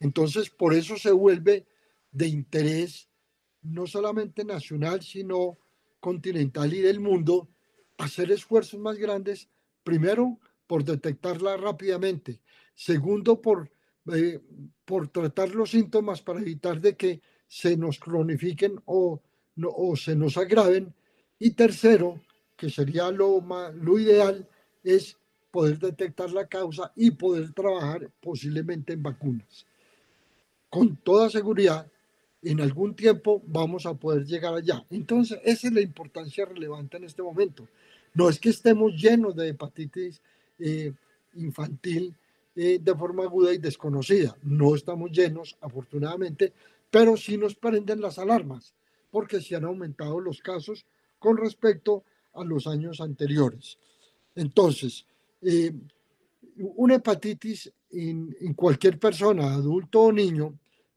[0.00, 1.66] Entonces, por eso se vuelve
[2.12, 3.08] de interés
[3.62, 5.56] no solamente nacional, sino
[6.00, 7.48] continental y del mundo,
[7.96, 9.48] hacer esfuerzos más grandes
[9.84, 12.40] Primero, por detectarla rápidamente.
[12.74, 13.70] Segundo, por,
[14.12, 14.40] eh,
[14.84, 19.22] por tratar los síntomas para evitar de que se nos cronifiquen o,
[19.56, 20.92] no, o se nos agraven.
[21.38, 22.20] Y tercero,
[22.56, 24.48] que sería lo, lo ideal,
[24.82, 25.16] es
[25.50, 29.66] poder detectar la causa y poder trabajar posiblemente en vacunas.
[30.68, 31.86] Con toda seguridad,
[32.42, 34.84] en algún tiempo vamos a poder llegar allá.
[34.90, 37.68] Entonces, esa es la importancia relevante en este momento.
[38.14, 40.22] No es que estemos llenos de hepatitis
[40.58, 40.92] eh,
[41.34, 42.14] infantil
[42.54, 44.36] eh, de forma aguda y desconocida.
[44.42, 46.52] No estamos llenos, afortunadamente,
[46.90, 48.72] pero sí nos prenden las alarmas,
[49.10, 50.86] porque se han aumentado los casos
[51.18, 52.04] con respecto
[52.34, 53.78] a los años anteriores.
[54.36, 55.04] Entonces,
[55.42, 55.72] eh,
[56.56, 60.54] una hepatitis en, en, cualquier persona, adulto o niño,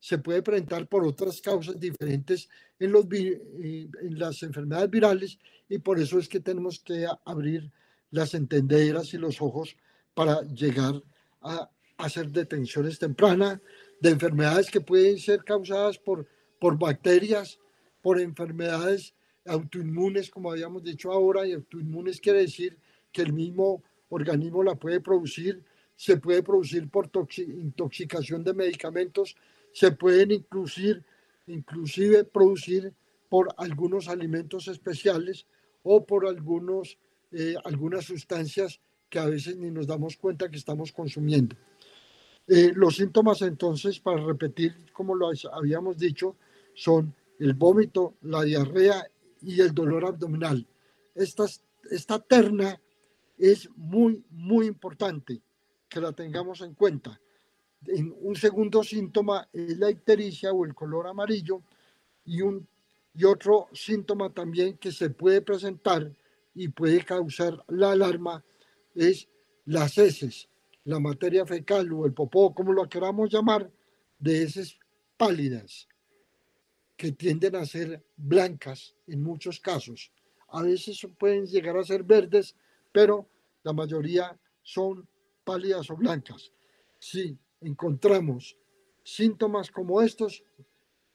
[0.08, 2.48] se puede presentar por otras causas diferentes
[2.80, 5.38] en, los, eh, en las enfermedades virales
[5.68, 7.70] y por eso es que tenemos que abrir
[8.12, 9.76] las entenderas y los ojos
[10.14, 11.04] para llegar
[11.42, 13.60] a hacer detenciones tempranas
[14.00, 16.26] de enfermedades que pueden ser causadas por,
[16.58, 17.60] por bacterias,
[18.02, 19.14] por enfermedades
[19.46, 22.78] autoinmunes, como habíamos dicho ahora, y autoinmunes quiere decir
[23.12, 25.66] que el mismo organismo la puede producir,
[25.98, 29.36] se puede producir por intoxicación de medicamentos,
[29.78, 31.04] se pueden inclusive,
[31.46, 32.92] inclusive producir
[33.30, 35.46] por algunos alimentos especiales
[35.84, 36.98] o por algunos,
[37.32, 41.56] eh, algunas sustancias que a veces ni nos damos cuenta que estamos consumiendo.
[42.48, 46.38] Eh, los síntomas entonces, para repetir como lo habíamos dicho,
[46.74, 49.06] son el vómito, la diarrea
[49.44, 50.66] y el dolor abdominal.
[51.14, 51.46] Esta,
[51.92, 52.82] esta terna
[53.38, 55.40] es muy, muy importante
[55.88, 57.22] que la tengamos en cuenta.
[57.86, 61.62] Un segundo síntoma es la ictericia o el color amarillo
[62.26, 62.68] y, un,
[63.14, 66.12] y otro síntoma también que se puede presentar
[66.56, 68.44] y puede causar la alarma
[68.96, 69.28] es
[69.66, 70.50] las heces,
[70.86, 73.70] la materia fecal o el popó, como lo queramos llamar,
[74.18, 74.80] de heces
[75.18, 75.88] pálidas
[76.96, 80.12] que tienden a ser blancas en muchos casos.
[80.50, 82.56] A veces pueden llegar a ser verdes,
[82.92, 83.30] pero
[83.64, 85.08] la mayoría son
[85.44, 86.52] pálidas o blancas.
[86.98, 88.58] Si encontramos
[89.04, 90.44] síntomas como estos,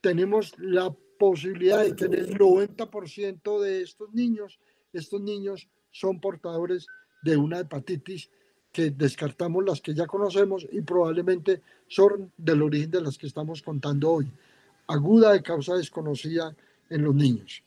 [0.00, 4.58] tenemos la posibilidad de tener el 90% de estos niños,
[4.92, 6.86] estos niños son portadores
[7.22, 8.30] de una hepatitis
[8.72, 13.62] que descartamos las que ya conocemos y probablemente son del origen de las que estamos
[13.62, 14.26] contando hoy
[14.86, 16.54] aguda de causa desconocida
[16.90, 17.62] en los niños.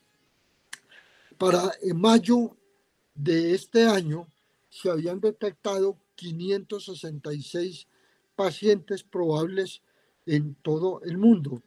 [1.37, 2.55] Para mayo
[3.13, 4.27] de este año
[4.69, 7.87] se habían detectado 566
[8.35, 9.81] pacientes probables
[10.25, 11.61] en todo el mundo,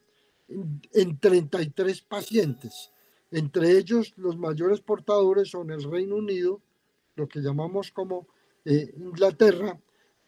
[0.48, 2.90] en, 33 pacientes.
[3.30, 6.60] Entre ellos, los mayores portadores son el Reino Unido,
[7.14, 8.26] lo que llamamos como
[8.64, 9.78] eh, Inglaterra,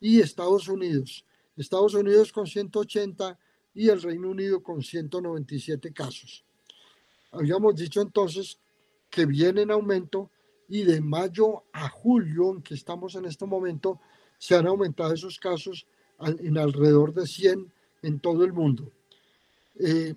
[0.00, 1.24] y Estados Unidos.
[1.56, 3.38] Estados Unidos con 180
[3.74, 6.44] y el Reino Unido con 197 casos.
[7.32, 8.58] Habíamos dicho entonces
[9.10, 10.30] que viene en aumento
[10.68, 14.00] y de mayo a julio, en que estamos en este momento,
[14.38, 15.86] se han aumentado esos casos
[16.20, 18.90] en alrededor de 100 en todo el mundo.
[19.78, 20.14] Eh,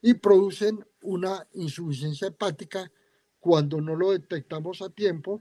[0.00, 2.90] y producen una insuficiencia hepática
[3.40, 5.40] cuando no lo detectamos a tiempo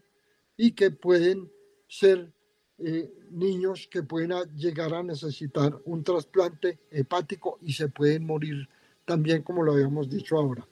[0.56, 1.52] y que pueden
[1.88, 2.32] ser
[2.78, 8.68] eh, niños que pueden llegar a necesitar un trasplante hepático y se pueden morir
[9.06, 10.66] también, como lo habíamos dicho ahora.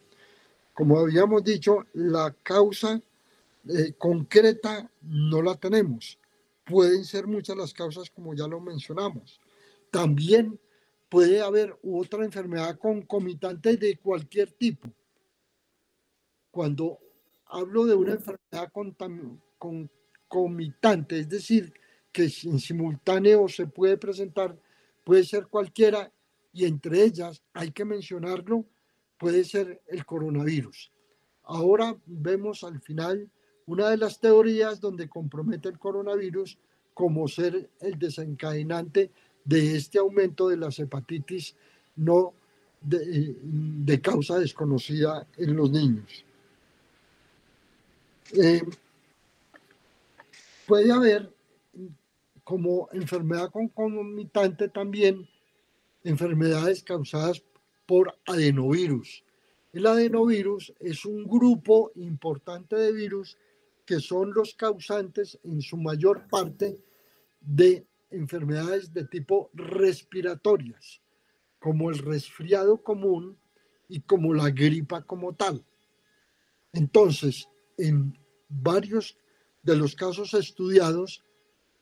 [0.74, 3.02] Como habíamos dicho, la causa
[3.68, 6.19] eh, concreta no la tenemos.
[6.70, 9.42] Pueden ser muchas las causas, como ya lo mencionamos.
[9.90, 10.60] También
[11.10, 14.88] puede haber otra enfermedad concomitante de cualquier tipo.
[16.52, 17.00] Cuando
[17.48, 18.72] hablo de una enfermedad
[19.58, 21.74] concomitante, es decir,
[22.12, 24.56] que en simultáneo se puede presentar,
[25.04, 26.14] puede ser cualquiera,
[26.54, 28.64] y entre ellas, hay que mencionarlo,
[29.18, 30.92] puede ser el coronavirus.
[31.42, 33.32] Ahora vemos al final
[33.70, 36.58] una de las teorías donde compromete el coronavirus
[36.96, 39.12] como ser el desencadenante
[39.46, 41.56] de este aumento de las hepatitis
[41.96, 42.34] no
[42.82, 46.26] de, causa desconocida en los niños.
[48.34, 48.64] Eh,
[50.66, 51.32] puede haber
[52.44, 55.30] como enfermedad concomitante también
[56.04, 57.44] enfermedades causadas
[57.86, 59.24] por adenovirus.
[59.74, 63.38] El adenovirus es un grupo importante de virus
[63.90, 66.78] que son los causantes en su mayor parte
[67.42, 71.02] de enfermedades de tipo respiratorias,
[71.58, 73.36] como el resfriado común
[73.88, 75.66] y como la gripa como tal.
[76.72, 78.16] Entonces, en
[78.48, 79.18] varios
[79.64, 81.24] de los casos estudiados,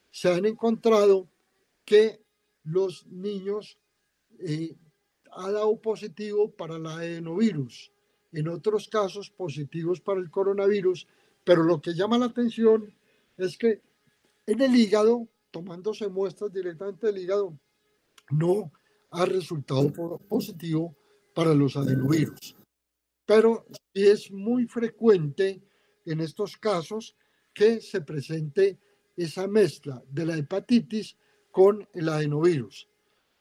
[0.10, 1.28] se han encontrado
[1.84, 2.22] que
[2.64, 3.78] los niños
[4.40, 4.78] eh,
[5.34, 7.92] han dado positivo para el adenovirus,
[8.32, 11.06] en otros casos positivos para el coronavirus,
[11.48, 12.94] pero lo que llama la atención
[13.38, 13.82] es que
[14.46, 17.58] En el hígado, tomándose muestras directamente del hígado,
[18.32, 18.72] no
[19.12, 19.92] ha resultado
[20.30, 20.96] positivo
[21.34, 22.56] para los adenovirus.
[23.26, 25.62] Pero es muy frecuente
[26.06, 27.18] en estos casos
[27.54, 28.78] que se presente
[29.18, 31.18] esa mezcla de la hepatitis
[31.52, 32.88] con el adenovirus.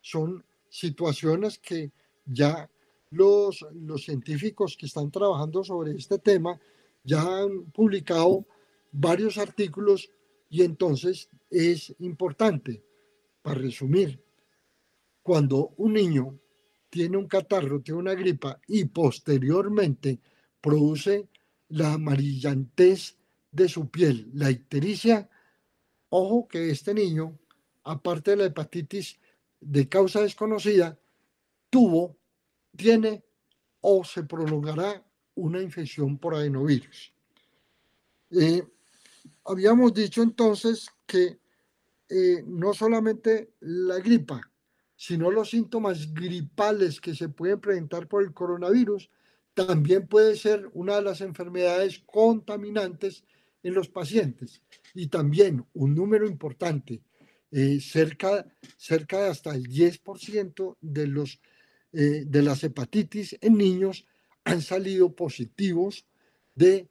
[0.01, 1.93] Son situaciones que
[2.25, 2.69] ya
[3.11, 6.59] los, los científicos que están trabajando sobre este tema
[7.07, 8.47] ya han publicado
[8.91, 10.11] varios artículos
[10.51, 12.83] y entonces es importante,
[13.43, 14.21] para resumir,
[15.23, 16.39] cuando un niño
[16.91, 20.21] tiene un catarro, tiene una gripa y posteriormente
[20.61, 21.29] produce
[21.69, 23.17] la amarillantez
[23.53, 25.31] de su piel, la ictericia,
[26.09, 27.39] ojo que este niño,
[27.85, 29.21] aparte de la hepatitis
[29.61, 30.99] de causa desconocida,
[31.71, 32.17] tuvo,
[32.77, 33.25] tiene
[33.81, 35.06] o se prolongará
[35.37, 37.13] una infección por adenovirus.
[38.33, 38.63] Eh,
[39.45, 41.39] habíamos dicho entonces que
[42.09, 44.41] eh, no solamente la gripa,
[44.97, 49.11] sino los síntomas gripales que se pueden presentar por el coronavirus,
[49.55, 53.25] también puede ser una de las enfermedades contaminantes
[53.63, 54.63] en los pacientes.
[54.95, 57.03] Y también un número importante,
[57.51, 61.41] eh, cerca, cerca de hasta el 10% de, los,
[61.93, 64.07] de las hepatitis en niños
[64.47, 66.07] han salido positivos
[66.55, 66.89] de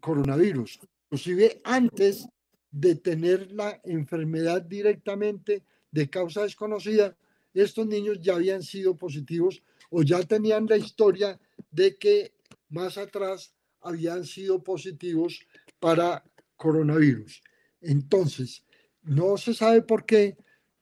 [0.00, 0.78] coronavirus
[1.14, 2.26] inclusive antes
[2.72, 5.62] de tener la enfermedad directamente
[5.92, 7.16] de causa desconocida,
[7.52, 11.38] estos niños ya habían sido positivos o ya tenían la historia
[11.70, 12.34] de que
[12.68, 15.46] más atrás habían sido positivos
[15.78, 16.24] para
[16.56, 17.40] coronavirus.
[17.80, 18.64] Entonces,
[19.02, 20.36] no se sabe por qué,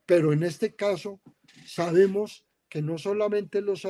[0.07, 1.21] pero en este caso
[1.67, 3.85] sabemos que no solamente los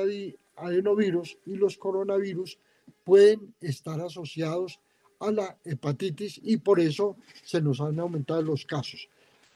[0.55, 2.57] adenovirus y los coronavirus
[3.03, 4.79] pueden estar asociados
[5.19, 9.07] a la hepatitis y por eso se nos han aumentado los casos.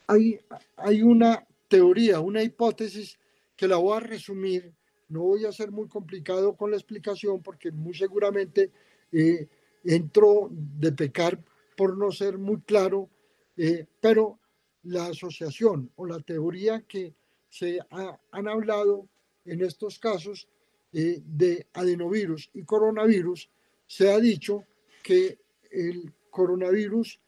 [0.08, 0.40] Hay,
[0.78, 3.18] hay una teoría, una hipótesis
[3.56, 4.74] que la voy a resumir,
[5.10, 8.72] no voy a ser muy complicado con la explicación porque muy seguramente
[9.12, 9.48] eh,
[9.84, 11.44] entro de pecar
[11.76, 13.10] por no ser muy claro,
[13.56, 14.40] eh, pero
[14.84, 17.14] la asociación o la teoría que
[17.50, 19.08] se han hablado
[19.46, 20.48] en estos casos
[20.94, 23.50] eh, de adenovirus y coronavirus,
[23.86, 24.64] se ha dicho
[25.04, 25.38] que
[25.70, 27.20] el coronavirus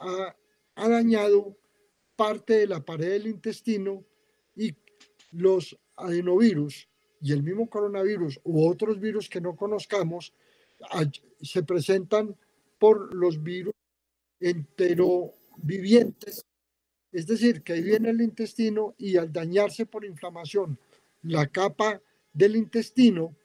[0.00, 0.34] ha,
[0.74, 1.56] dañado
[2.16, 4.04] parte de la pared del intestino
[4.56, 4.74] y
[5.32, 6.88] los adenovirus
[7.20, 10.32] y el mismo coronavirus u otros virus que no conozcamos
[11.40, 12.36] se presentan
[12.78, 13.74] por los virus
[14.40, 16.44] enterovivientes,
[17.12, 20.78] es decir, que viene el intestino y al dañarse por inflamación
[21.22, 22.00] la capa
[22.32, 23.36] del intestino,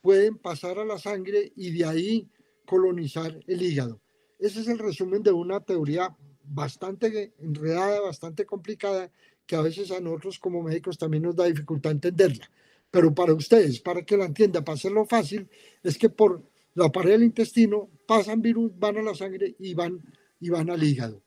[0.00, 2.28] pueden pasar a la sangre y de ahí
[2.66, 4.00] colonizar el hígado.
[4.38, 9.10] Ese es el resumen de una teoría bastante enredada, bastante complicada,
[9.46, 12.50] que a veces a nosotros como médicos también nos da dificultad entenderla.
[12.90, 15.48] Pero para ustedes, para que la entienda, para hacerlo fácil,
[15.82, 16.42] es que por
[16.74, 20.00] la pared del intestino pasan virus, van a la sangre y van,
[20.40, 21.22] y van al hígado.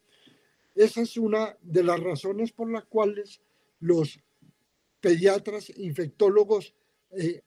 [0.76, 3.42] Esa es una de las razones por las cuales
[3.80, 4.20] los
[5.00, 6.74] pediatras, infectólogos
[7.12, 7.44] eh,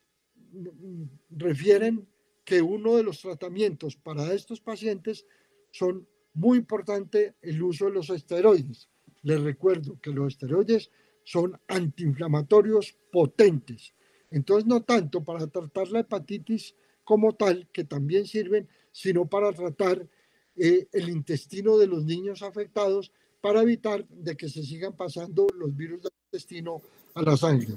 [1.31, 2.09] refieren
[2.45, 5.27] que uno de los tratamientos para estos pacientes
[5.71, 8.89] son muy importante el uso de los esteroides.
[9.23, 10.91] Les recuerdo que los esteroides
[11.25, 13.93] son antiinflamatorios potentes.
[14.31, 20.09] Entonces, no tanto para tratar la hepatitis como tal, que también sirven, sino para tratar
[20.57, 25.75] eh, el intestino de los niños afectados para evitar de que se sigan pasando los
[25.77, 26.81] virus del intestino
[27.15, 27.75] a la sangre.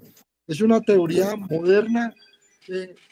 [0.52, 2.14] Es una teoría moderna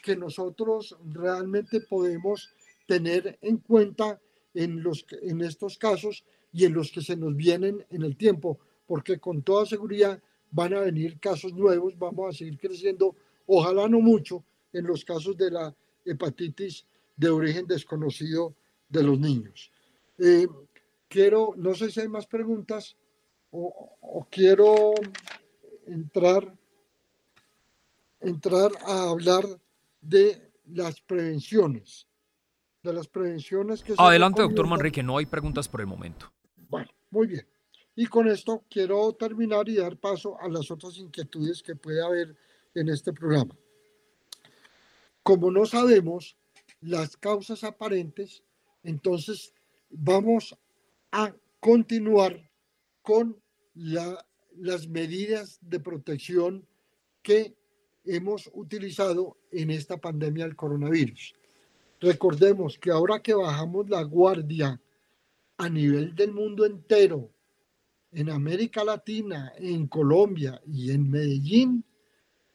[0.02, 2.50] que nosotros realmente podemos
[2.86, 4.20] tener en cuenta
[4.52, 6.22] en, los, en estos casos
[6.52, 10.74] y en los que se nos vienen en el tiempo, porque con toda seguridad van
[10.74, 13.16] a venir casos nuevos, vamos a seguir creciendo,
[13.46, 15.74] ojalá no mucho, en los casos de la
[16.04, 16.84] hepatitis
[17.16, 18.54] de origen desconocido
[18.86, 19.72] de los niños.
[20.18, 20.46] Eh,
[21.08, 22.96] quiero, no sé si hay más preguntas
[23.50, 24.92] o quiero
[25.86, 26.59] entrar,
[28.20, 29.44] entrar a hablar
[30.00, 32.06] de las prevenciones
[32.82, 36.32] de las prevenciones que Adelante, doctor Manrique, no hay preguntas por el momento.
[36.68, 37.46] Bueno, muy bien.
[37.94, 42.36] Y con esto quiero terminar y dar paso a las otras inquietudes que puede haber
[42.74, 43.54] en este programa.
[45.22, 46.36] Como no sabemos
[46.80, 48.42] las causas aparentes,
[48.82, 49.52] entonces
[49.90, 50.56] vamos
[51.12, 52.50] a continuar
[53.02, 53.36] con
[53.74, 56.66] las medidas de protección
[57.22, 57.54] que
[58.04, 61.34] hemos utilizado en esta pandemia del coronavirus.
[62.00, 64.80] Recordemos que ahora que bajamos la guardia
[65.58, 67.30] a nivel del mundo entero
[68.12, 71.84] en América Latina, en Colombia y en Medellín,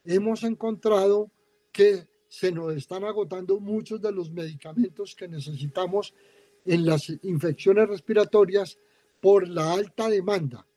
[0.03, 1.31] hemos encontrado
[1.71, 6.13] que se nos están agotando muchos de los medicamentos que necesitamos
[6.65, 8.77] en las infecciones respiratorias
[9.21, 10.67] por la alta demanda.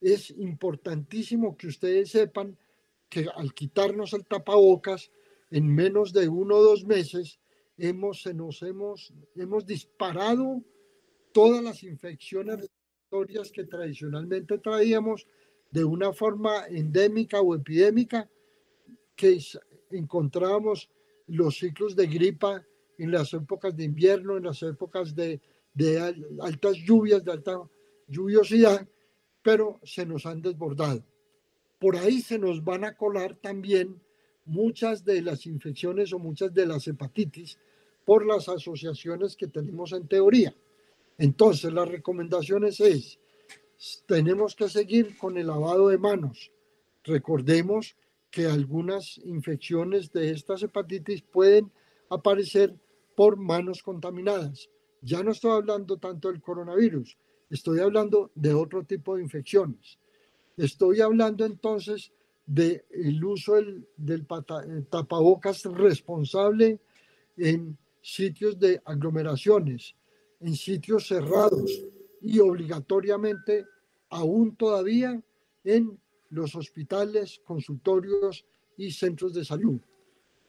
[0.00, 2.56] Es importantísimo que ustedes sepan
[3.08, 5.10] que al quitarnos el tapabocas,
[5.50, 7.38] en menos de uno o dos meses,
[7.76, 10.62] hemos, se nos hemos, hemos disparado
[11.32, 15.26] todas las infecciones respiratorias que tradicionalmente traíamos
[15.70, 18.28] de una forma endémica o epidémica,
[19.16, 19.38] que
[19.90, 20.88] encontrábamos
[21.26, 22.64] los ciclos de gripa
[22.98, 25.40] en las épocas de invierno, en las épocas de,
[25.72, 25.98] de
[26.40, 27.58] altas lluvias, de alta
[28.06, 28.86] lluviosidad,
[29.42, 31.04] pero se nos han desbordado.
[31.84, 34.00] Por ahí se nos van a colar también
[34.46, 37.58] muchas de las infecciones o muchas de las hepatitis
[38.06, 40.54] por las asociaciones que tenemos en teoría.
[41.18, 43.18] Entonces, las recomendaciones es,
[44.06, 46.50] tenemos que seguir con el lavado de manos.
[47.04, 47.94] Recordemos
[48.30, 51.70] que algunas infecciones de estas hepatitis pueden
[52.08, 52.74] aparecer
[53.14, 54.70] por manos contaminadas.
[55.02, 57.18] Ya no estoy hablando tanto del coronavirus,
[57.50, 59.98] estoy hablando de otro tipo de infecciones.
[60.56, 62.12] Estoy hablando entonces
[62.46, 66.78] del uso del, del tapabocas responsable
[67.36, 69.94] en sitios de aglomeraciones,
[70.40, 71.84] en sitios cerrados
[72.20, 73.64] y obligatoriamente
[74.10, 75.20] aún todavía
[75.64, 75.98] en
[76.30, 78.44] los hospitales, consultorios
[78.76, 79.80] y centros de salud.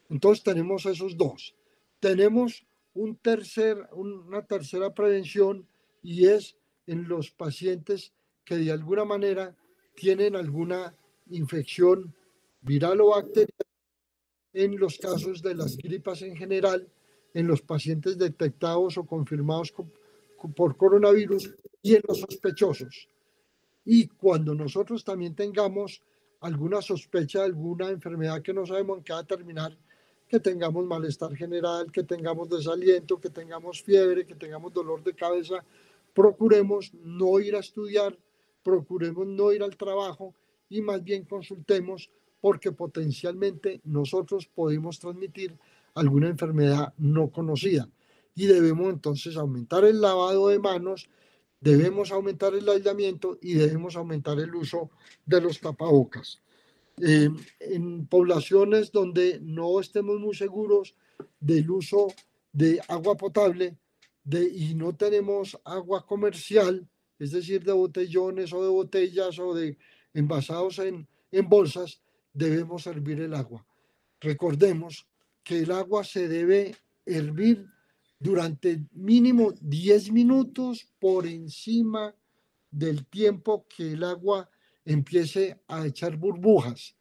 [0.10, 1.56] Entonces tenemos esos dos.
[2.00, 5.68] Tenemos un tercer, una tercera prevención
[6.04, 9.56] y es en los pacientes que de alguna manera
[9.96, 10.96] tienen alguna
[11.30, 12.14] infección
[12.62, 13.52] viral o bacteriana,
[14.54, 16.88] en los casos de las gripas en general,
[17.34, 19.74] en los pacientes detectados o confirmados
[20.56, 23.10] por coronavirus y en los sospechosos.
[23.84, 26.02] Y cuando nosotros también tengamos
[26.42, 29.78] alguna sospecha alguna enfermedad que no sabemos en qué va a terminar,
[30.28, 35.64] que tengamos malestar general, que tengamos desaliento, que tengamos fiebre, que tengamos dolor de cabeza,
[36.14, 38.18] procuremos no ir a estudiar,
[38.66, 40.34] procuremos no ir al trabajo
[40.68, 42.10] y más bien consultemos
[42.42, 45.56] porque potencialmente nosotros podemos transmitir
[45.94, 47.88] alguna enfermedad no conocida
[48.34, 51.08] y debemos entonces aumentar el lavado de manos
[51.62, 54.90] debemos aumentar el aislamiento y debemos aumentar el uso
[55.26, 56.42] de los tapabocas.
[57.02, 60.96] Eh, en poblaciones donde no estemos muy seguros
[61.40, 62.08] del uso
[62.54, 63.78] de agua potable
[64.24, 66.88] de, y no tenemos agua comercial,
[67.20, 69.78] es decir, de botellones o de botellas o de
[70.14, 72.02] envasados en, en bolsas,
[72.34, 73.66] debemos hervir el agua.
[74.20, 75.08] Recordemos
[75.44, 77.68] que el agua se debe hervir
[78.20, 82.16] durante mínimo 10 minutos por encima
[82.72, 84.50] del tiempo que el agua
[84.84, 86.96] empiece a echar burbujas.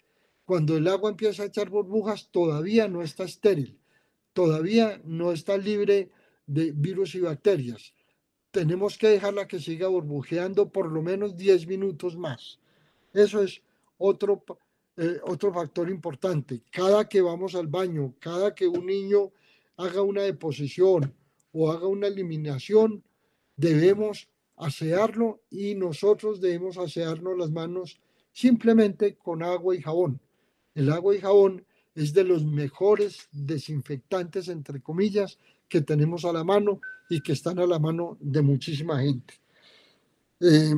[0.44, 3.78] Cuando el agua empieza a echar burbujas, todavía no está estéril,
[4.32, 6.10] todavía no está libre
[6.46, 7.94] de virus y bacterias.
[8.54, 12.60] Tenemos que dejarla que siga burbujeando por lo menos 10 minutos más.
[13.12, 13.60] Eso es
[13.98, 14.44] otro,
[14.96, 16.62] eh, otro factor importante.
[16.70, 19.32] Cada que vamos al baño, cada que un niño
[19.76, 21.12] haga una deposición
[21.52, 23.02] o haga una eliminación,
[23.56, 28.00] debemos asearlo y nosotros debemos asearnos las manos
[28.30, 30.20] simplemente con agua y jabón.
[30.76, 36.44] El agua y jabón es de los mejores desinfectantes, entre comillas, que tenemos a la
[36.44, 39.34] mano y que están a la mano de muchísima gente.
[40.40, 40.74] Eh,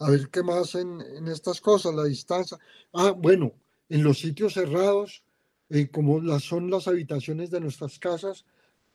[0.00, 2.58] a ver qué más en, estas cosas, la distancia.
[2.92, 3.52] Ah, bueno,
[3.88, 5.24] en los sitios cerrados,
[5.70, 8.44] eh, como las, son las habitaciones de nuestras casas,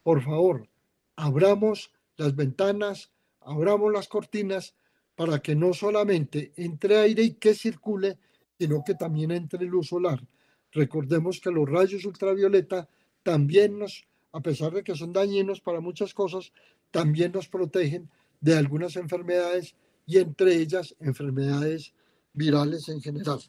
[0.02, 0.68] por favor,
[1.16, 3.12] abramos las ventanas,
[3.42, 4.76] abramos las cortinas
[5.16, 8.18] para que no solamente entre aire y que circule,
[8.58, 10.26] sino que también entre luz solar.
[10.72, 12.88] Recordemos que los rayos ultravioleta
[13.22, 16.52] también nos, a pesar de que son dañinos para muchas cosas,
[16.92, 18.10] también nos protegen
[18.42, 19.76] de algunas enfermedades
[20.06, 21.94] y entre ellas enfermedades
[22.34, 23.40] virales en general.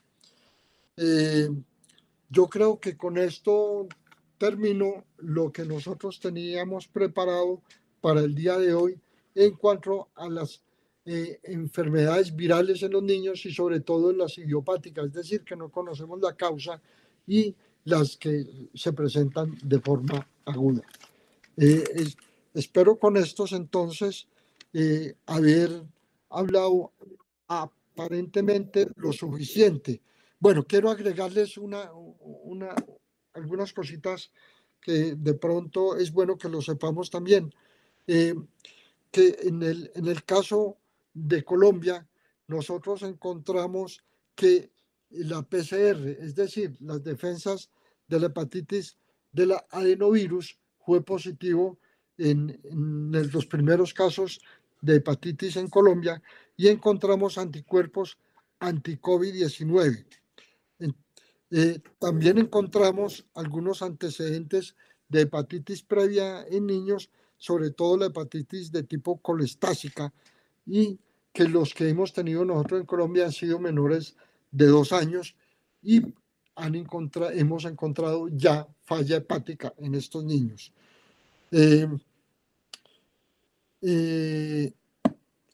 [0.96, 1.48] Eh,
[2.28, 3.88] yo creo que con esto
[4.38, 7.62] termino lo que nosotros teníamos preparado
[8.00, 9.00] para el día de hoy
[9.34, 10.62] en cuanto a las
[11.06, 15.56] eh, enfermedades virales en los niños y sobre todo en las idiopáticas, es decir, que
[15.56, 16.80] no conocemos la causa
[17.26, 17.54] y
[17.84, 20.82] las que se presentan de forma aguda.
[21.56, 21.84] Eh,
[22.54, 24.26] espero con estos entonces
[24.72, 25.70] eh, haber
[26.30, 26.92] hablado
[27.46, 30.00] aparentemente lo suficiente.
[30.40, 32.74] Bueno, quiero agregarles una, una,
[33.34, 34.30] algunas cositas
[34.80, 37.54] que de pronto es bueno que lo sepamos también.
[38.06, 38.34] Eh,
[39.10, 40.76] que en el, en el caso
[41.14, 42.06] de Colombia,
[42.48, 44.04] nosotros encontramos
[44.34, 44.70] que
[45.14, 47.70] la PCR, es decir, las defensas
[48.08, 48.96] de la hepatitis
[49.32, 51.78] del adenovirus, fue positivo
[52.18, 52.60] en,
[53.32, 54.40] los primeros casos
[54.80, 56.22] de hepatitis en Colombia
[56.56, 58.18] y encontramos anticuerpos
[58.60, 60.04] anti-COVID-19.
[61.50, 64.76] Eh, también encontramos algunos antecedentes
[65.08, 70.12] de hepatitis previa en niños, sobre todo la hepatitis de tipo colestásica,
[70.66, 70.98] y
[71.32, 74.16] que los que hemos tenido nosotros en Colombia han sido menores
[74.54, 75.34] de dos años
[75.82, 76.00] y
[76.54, 80.72] han hemos encontrado ya falla hepática en estos niños.
[81.50, 81.88] Eh,
[83.82, 84.72] eh,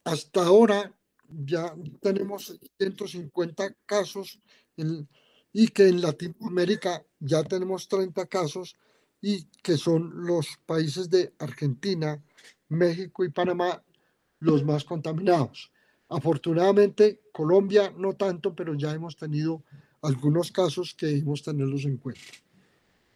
[0.04, 0.94] hasta ahora
[1.28, 4.38] ya tenemos 150 casos
[5.52, 8.76] y que en Latinoamérica ya tenemos 30 casos
[9.22, 12.22] y que son los países de Argentina,
[12.68, 13.82] México y Panamá
[14.40, 15.72] los más contaminados.
[16.10, 19.62] Afortunadamente, Colombia no tanto, pero ya hemos tenido
[20.02, 22.20] algunos casos que debemos tenerlos en cuenta.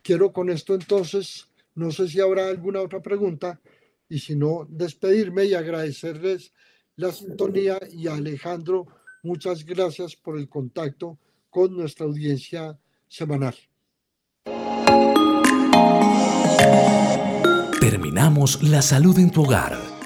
[0.00, 3.60] Quiero con esto entonces, no sé si habrá alguna otra pregunta,
[4.08, 6.52] y si no, despedirme y agradecerles
[6.94, 8.86] la sintonía y Alejandro,
[9.24, 11.18] muchas gracias por el contacto
[11.50, 12.78] con nuestra audiencia
[13.08, 13.56] semanal.
[17.80, 19.93] Terminamos La Salud en tu Hogar